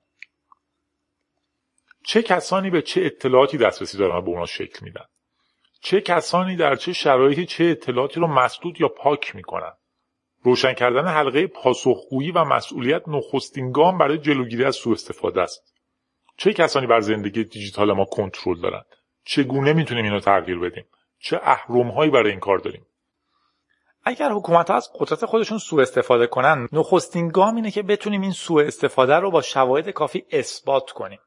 [2.05, 5.05] چه کسانی به چه اطلاعاتی دسترسی دارن به اونا شکل میدن؟
[5.81, 9.71] چه کسانی در چه شرایطی چه اطلاعاتی رو مسدود یا پاک می‌کنن؟
[10.43, 15.73] روشن کردن حلقه پاسخگویی و مسئولیت نخستین گام برای جلوگیری از سوء استفاده است.
[16.37, 18.85] چه کسانی بر زندگی دیجیتال ما کنترل دارند؟
[19.25, 20.85] چگونه می‌تونیم اینو تغییر بدیم؟
[21.19, 22.85] چه اهرمهایی برای این کار داریم؟
[24.03, 28.31] اگر حکومت ها از قدرت خودشون سوء استفاده کنن نخستین گام اینه که بتونیم این
[28.31, 31.19] سوء استفاده رو با شواهد کافی اثبات کنیم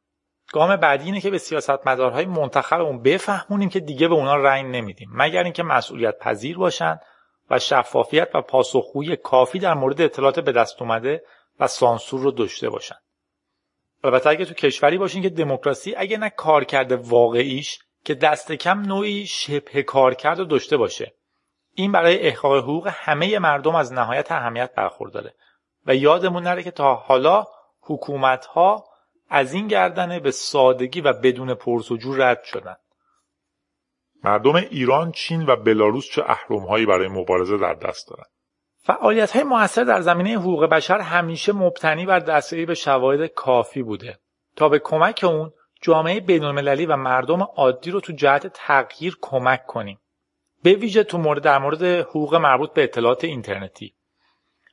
[0.53, 5.45] گام بعدی اینه که به سیاستمدارهای منتخبمون بفهمونیم که دیگه به اونا رنگ نمیدیم مگر
[5.45, 6.99] اینکه مسئولیت پذیر باشن
[7.51, 11.23] و شفافیت و پاسخگویی کافی در مورد اطلاعات به دست اومده
[11.61, 12.95] و سانسور رو داشته باشن.
[14.05, 19.27] البته اگه تو کشوری باشین که دموکراسی اگه نه کارکرد واقعیش که دست کم نوعی
[19.27, 21.15] شبه کارکرد رو داشته باشه.
[21.75, 25.35] این برای احقاق حقوق همه مردم از نهایت اهمیت برخورداره.
[25.87, 27.45] و یادمون نره که تا حالا
[27.81, 28.85] حکومت ها
[29.35, 32.77] از این گردنه به سادگی و بدون پرسجو رد شدن.
[34.25, 38.27] مردم ایران، چین و بلاروس چه اهرمهایی برای مبارزه در دست دارند؟
[38.77, 44.19] فعالیت های موثر در زمینه حقوق بشر همیشه مبتنی بر دسترسی به شواهد کافی بوده.
[44.57, 45.53] تا به کمک اون
[45.83, 50.01] جامعه بینالمللی و مردم عادی رو تو جهت تغییر کمک کنیم.
[50.63, 53.95] به ویژه تو مورد در مورد حقوق مربوط به اطلاعات اینترنتی.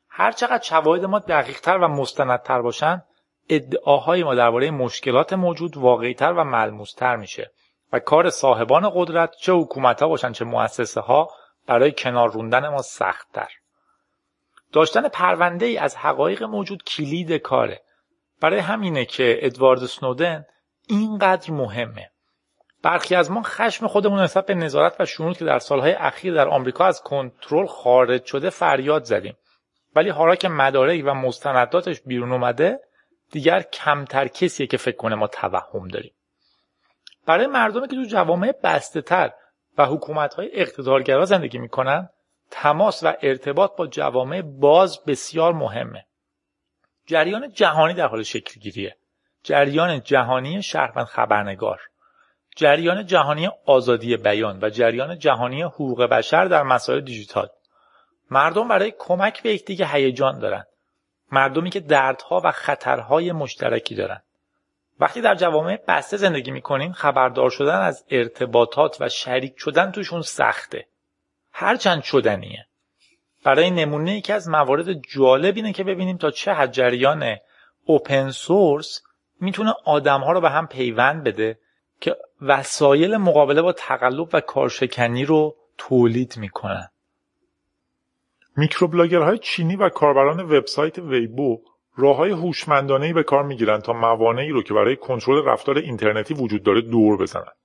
[0.09, 3.03] هر چقدر شواهد ما دقیقتر و مستندتر باشن
[3.49, 7.51] ادعاهای ما درباره مشکلات موجود واقعیتر و ملموستر میشه
[7.93, 11.29] و کار صاحبان قدرت چه حکومت ها باشن چه مؤسسه ها
[11.67, 13.49] برای کنار روندن ما سختتر.
[14.73, 17.81] داشتن پرونده ای از حقایق موجود کلید کاره.
[18.41, 20.45] برای همینه که ادوارد سنودن
[20.87, 22.11] اینقدر مهمه.
[22.83, 26.47] برخی از ما خشم خودمون نسبت به نظارت و شنود که در سالهای اخیر در
[26.47, 29.37] آمریکا از کنترل خارج شده فریاد زدیم.
[29.95, 32.79] ولی حالا که مدارک و مستنداتش بیرون اومده
[33.31, 36.13] دیگر کمتر کسیه که فکر کنه ما توهم داریم.
[37.25, 39.31] برای مردمی که تو جوامع بسته تر
[39.77, 42.09] و حکومت های اقتدارگرا زندگی می‌کنن
[42.51, 46.05] تماس و ارتباط با جوامع باز بسیار مهمه.
[47.05, 48.97] جریان جهانی در حال شکل گیریه
[49.43, 51.81] جریان جهانی شهروند خبرنگار.
[52.55, 57.49] جریان جهانی آزادی بیان و جریان جهانی حقوق بشر در مسائل دیجیتال.
[58.31, 60.67] مردم برای کمک به یکدیگه هیجان دارند
[61.31, 64.23] مردمی که دردها و خطرهای مشترکی دارند
[64.99, 70.85] وقتی در جوامع بسته زندگی می‌کنین خبردار شدن از ارتباطات و شریک شدن توشون سخته.
[71.51, 72.65] هرچند شدنیه.
[73.43, 77.37] برای نمونه یکی از موارد جالب اینه که ببینیم تا چه حد جریان
[77.85, 79.01] اوپن سورس
[79.41, 81.59] می‌تونه آدمها رو به هم پیوند بده
[82.01, 86.89] که وسایل مقابله با تقلب و کارشکنی رو تولید می‌کنن.
[88.59, 91.61] میکروبلاگرهای چینی و کاربران وبسایت ویبو
[91.97, 96.81] راههای هوشمندانه به کار می‌گیرند تا موانعی رو که برای کنترل رفتار اینترنتی وجود داره
[96.81, 97.55] دور بزنند.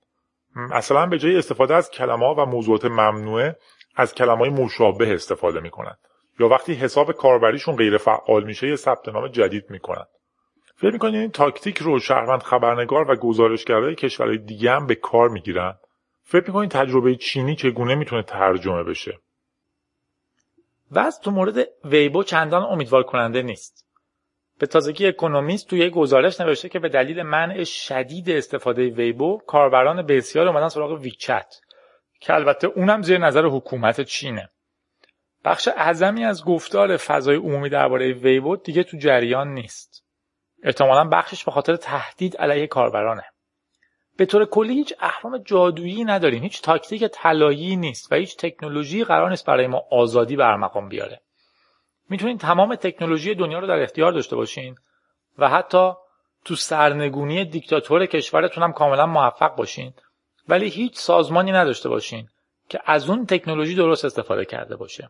[0.55, 3.55] مثلا به جای استفاده از کلمه و موضوعات ممنوعه
[3.95, 5.97] از کلمه های مشابه استفاده می‌کنند.
[6.39, 10.07] یا وقتی حساب کاربریشون غیر فعال میشه یه ثبت نام جدید می‌کنند.
[10.75, 15.73] فکر می‌کنید این تاکتیک رو شهروند خبرنگار و گزارشگرای کشورهای دیگه هم به کار می‌گیرن؟
[16.23, 19.19] فکر می‌کنید تجربه چینی چگونه می‌تونه ترجمه بشه؟
[20.91, 23.85] وضع تو مورد ویبو چندان امیدوار کننده نیست.
[24.59, 30.47] به تازگی اکونومیست توی گزارش نوشته که به دلیل منع شدید استفاده ویبو کاربران بسیار
[30.47, 31.55] اومدن سراغ ویچت
[32.19, 34.49] که البته اونم زیر نظر حکومت چینه.
[35.45, 40.05] بخش اعظمی از گفتار فضای عمومی درباره ویبو دیگه تو جریان نیست.
[40.63, 43.23] احتمالا بخشش به خاطر تهدید علیه کاربرانه.
[44.17, 46.43] به طور کلی هیچ اهرام جادویی نداریم.
[46.43, 51.21] هیچ تاکتیک طلایی نیست و هیچ تکنولوژی قرار نیست برای ما آزادی برمقام بیاره.
[52.09, 54.75] می‌تونید تمام تکنولوژی دنیا رو در اختیار داشته باشین
[55.37, 55.91] و حتی
[56.45, 59.93] تو سرنگونی دیکتاتور کشورتون هم کاملا موفق باشین.
[60.49, 62.27] ولی هیچ سازمانی نداشته باشین
[62.69, 65.09] که از اون تکنولوژی درست استفاده کرده باشه.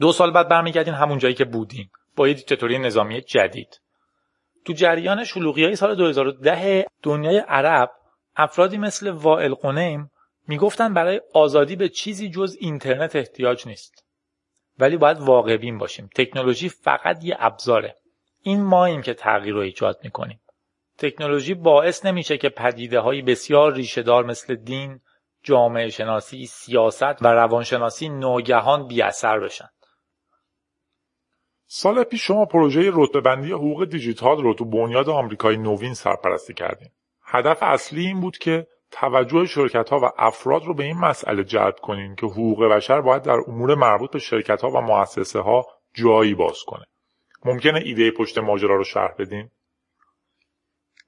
[0.00, 3.80] دو سال بعد برمیگردین همون جایی که بودین با یه دیکتاتوری نظامی جدید.
[4.64, 7.90] تو جریان شلوغی های سال 2010 دنیای عرب
[8.36, 10.10] افرادی مثل وائل قنیم
[10.48, 14.04] می‌گفتن برای آزادی به چیزی جز اینترنت احتیاج نیست
[14.78, 17.96] ولی باید واقع بین باشیم تکنولوژی فقط یه ابزاره
[18.42, 20.40] این ماییم که تغییر رو ایجاد می‌کنیم
[20.98, 25.00] تکنولوژی باعث نمیشه که پدیده های بسیار ریشهدار مثل دین،
[25.42, 29.68] جامعه شناسی، سیاست و روانشناسی ناگهان بی اثر بشن.
[31.66, 36.92] سال پیش شما پروژه رتبه‌بندی حقوق دیجیتال رو تو بنیاد آمریکای نوین سرپرستی کردیم.
[37.34, 41.74] هدف اصلی این بود که توجه شرکت ها و افراد رو به این مسئله جلب
[41.82, 46.34] کنیم که حقوق بشر باید در امور مربوط به شرکت ها و مؤسسه ها جایی
[46.34, 46.84] باز کنه.
[47.44, 49.50] ممکنه ایده پشت ماجرا رو شرح بدین؟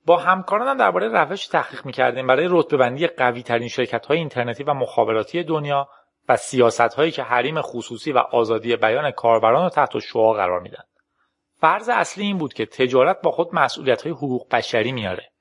[0.07, 5.43] با همکارانم درباره روش تحقیق می‌کردیم برای رتبه‌بندی قوی ترین شرکت های اینترنتی و مخابراتی
[5.43, 5.89] دنیا
[6.29, 10.85] و سیاست هایی که حریم خصوصی و آزادی بیان کاربران رو تحت شعا قرار میدن.
[11.61, 15.34] فرض اصلی این بود که تجارت با خود مسئولیت های حقوق بشری میاره.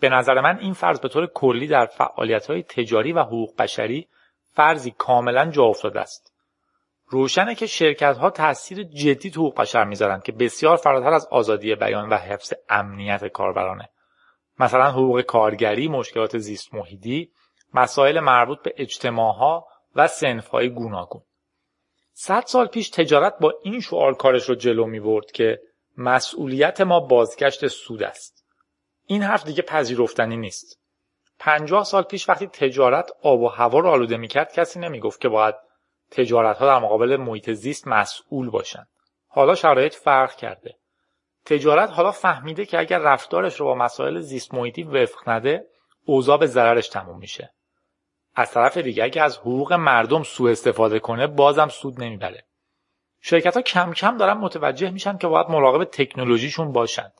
[0.00, 4.08] به نظر من این فرض به طور کلی در فعالیت های تجاری و حقوق بشری
[4.52, 6.32] فرضی کاملا جا افتاده است.
[7.08, 11.74] روشنه که شرکت ها تاثیر جدی تو حقوق بشر می‌ذارن که بسیار فراتر از آزادی
[11.74, 13.88] بیان و حفظ امنیت کاربرانه.
[14.58, 17.30] مثلا حقوق کارگری، مشکلات زیست محیطی،
[17.74, 19.66] مسائل مربوط به اجتماعها
[19.96, 20.08] و
[20.52, 21.22] های گوناگون.
[22.12, 25.60] صد سال پیش تجارت با این شعار کارش رو جلو می برد که
[25.96, 28.45] مسئولیت ما بازگشت سود است.
[29.06, 30.80] این حرف دیگه پذیرفتنی نیست.
[31.38, 35.54] پنجاه سال پیش وقتی تجارت آب و هوا رو آلوده می‌کرد کسی نمی‌گفت که باید
[36.10, 38.88] تجارت ها در مقابل محیط زیست مسئول باشند.
[39.28, 40.76] حالا شرایط فرق کرده.
[41.44, 45.66] تجارت حالا فهمیده که اگر رفتارش رو با مسائل زیست محیطی وفق نده
[46.04, 47.54] اوضاع به ضررش تموم میشه.
[48.34, 52.46] از طرف دیگه اگه از حقوق مردم سوء استفاده کنه بازم سود نمی‌بره.
[53.20, 57.12] شرکت ها کم کم دارن متوجه میشن که باید مراقب تکنولوژیشون باشند.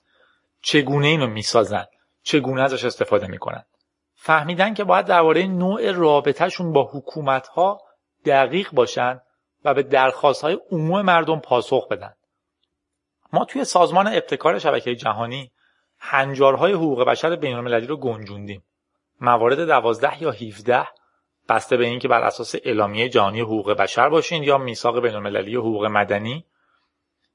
[0.66, 1.86] چگونه اینو می‌سازن؟
[2.22, 3.64] چگونه ازش استفاده می‌کنن؟
[4.14, 7.80] فهمیدن که باید درباره نوع رابطهشون با حکومت ها
[8.24, 9.20] دقیق باشن
[9.64, 12.14] و به درخواست های عموم مردم پاسخ بدن.
[13.32, 15.52] ما توی سازمان ابتکار شبکه جهانی
[15.98, 18.64] هنجارهای حقوق بشر بین المللی رو گنجوندیم.
[19.20, 20.88] موارد دوازده یا 17
[21.48, 25.84] بسته به اینکه بر اساس اعلامیه جهانی حقوق بشر باشین یا میثاق بین المللی حقوق
[25.84, 26.44] مدنی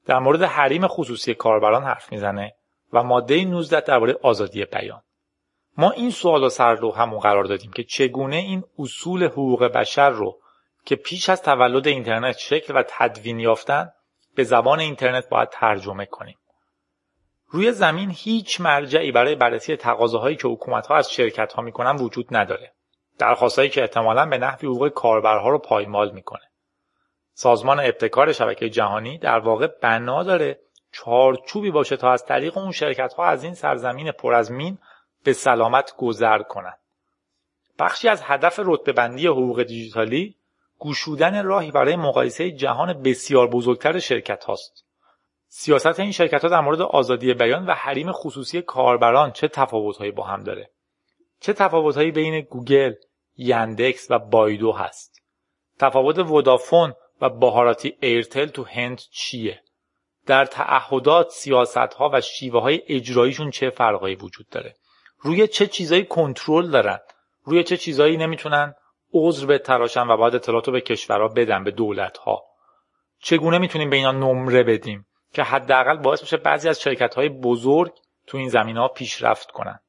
[0.06, 2.54] در مورد حریم خصوصی کاربران حرف می‌زنه.
[2.92, 5.02] و ماده 19 درباره آزادی بیان.
[5.76, 10.10] ما این سوال و سر رو همون قرار دادیم که چگونه این اصول حقوق بشر
[10.10, 10.38] رو
[10.84, 13.92] که پیش از تولد اینترنت شکل و تدوین یافتن
[14.34, 16.38] به زبان اینترنت باید ترجمه کنیم.
[17.48, 22.72] روی زمین هیچ مرجعی برای بررسی تقاضاهایی که حکومتها از شرکت ها می‌کنن وجود نداره.
[23.18, 26.50] درخواستهایی که احتمالا به نحوی حقوق کاربرها رو پایمال می‌کنه.
[27.34, 30.60] سازمان ابتکار شبکه جهانی در واقع بنا داره
[30.92, 34.78] چارچوبی باشه تا از طریق اون شرکت ها از این سرزمین پر از مین
[35.24, 36.78] به سلامت گذر کنند.
[37.78, 40.36] بخشی از هدف رتبه بندی حقوق دیجیتالی
[40.78, 44.84] گشودن راهی برای مقایسه جهان بسیار بزرگتر شرکت هاست.
[45.48, 50.24] سیاست این شرکت ها در مورد آزادی بیان و حریم خصوصی کاربران چه تفاوتهایی با
[50.24, 50.70] هم داره؟
[51.40, 52.94] چه تفاوتهایی بین گوگل،
[53.36, 55.22] یندکس و بایدو هست؟
[55.78, 59.62] تفاوت ودافون و بهاراتی ایرتل تو هند چیه؟
[60.26, 64.74] در تعهدات سیاست ها و شیوه های اجراییشون چه فرقایی وجود داره؟
[65.20, 66.98] روی چه چیزایی کنترل دارن؟
[67.44, 68.74] روی چه چیزایی نمی‌تونن
[69.14, 72.42] عذر به تراشن و باید اطلاعات به کشورها بدن به دولت ها
[73.22, 77.92] چگونه می‌تونیم به اینا نمره بدیم که حداقل باعث بشه بعضی از شرکت های بزرگ
[78.26, 79.80] تو این زمین ها پیشرفت کنن؟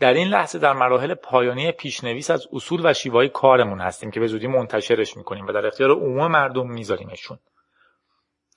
[0.00, 4.26] در این لحظه در مراحل پایانی پیشنویس از اصول و شیوه کارمون هستیم که به
[4.26, 7.38] زودی منتشرش می‌کنیم و در اختیار عموم مردم میذاریمشون.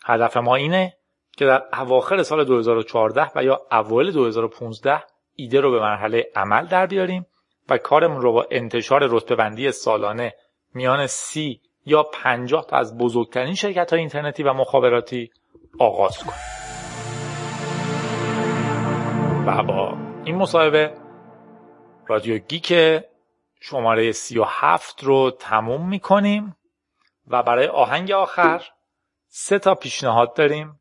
[0.07, 0.97] هدف ما اینه
[1.37, 5.03] که در اواخر سال 2014 و یا اوایل 2015
[5.35, 7.25] ایده رو به مرحله عمل در بیاریم
[7.69, 10.33] و کارمون رو با انتشار رتبه‌بندی سالانه
[10.73, 15.29] میان سی یا 50 تا از بزرگترین شرکت های اینترنتی و مخابراتی
[15.79, 16.39] آغاز کنیم.
[19.47, 20.93] و با این مصاحبه
[22.07, 22.73] رادیو گیک
[23.59, 26.55] شماره 37 رو تموم می‌کنیم
[27.27, 28.61] و برای آهنگ آخر
[29.37, 30.79] سه تا پیشنهاد داریم.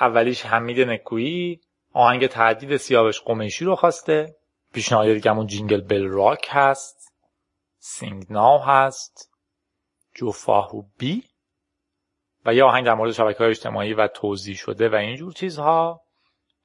[0.00, 1.60] اولیش حمید نکویی
[1.92, 4.36] آهنگ تعدید سیاوش قمیشی رو خواسته.
[4.72, 7.12] پیشنهاد دیگهمون جینگل بل راک هست.
[7.78, 9.30] سینگ ناو هست.
[10.14, 11.22] جوفاهو بی.
[12.46, 16.02] و یه آهنگ در مورد شبکه های اجتماعی و توضیح شده و اینجور چیزها.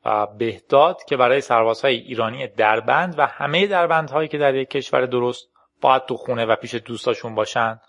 [0.06, 5.50] و بهداد که برای سربازهای ایرانی دربند و همه دربندهایی که در یک کشور درست
[5.82, 7.80] باید تو خونه و پیش دوستاشون باشن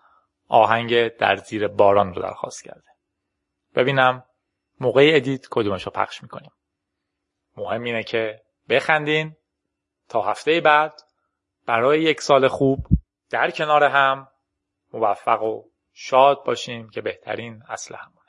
[0.48, 2.89] آهنگ در زیر باران رو درخواست کرده.
[3.74, 4.24] ببینم
[4.80, 6.52] موقع ادیت کدومش رو پخش می‌کنیم.
[7.56, 9.36] مهم اینه که بخندین
[10.08, 11.00] تا هفته بعد
[11.66, 12.86] برای یک سال خوب
[13.30, 14.28] در کنار هم
[14.92, 18.19] موفق و شاد باشیم که بهترین اصل هم.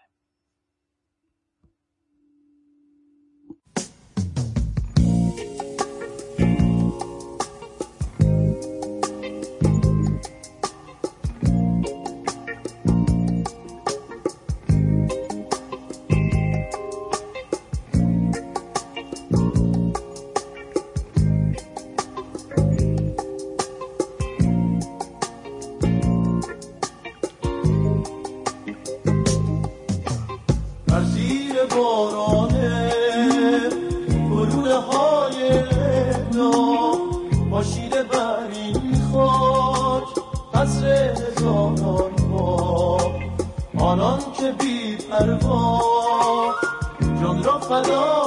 [47.80, 48.21] جان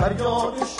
[0.00, 0.79] فریادش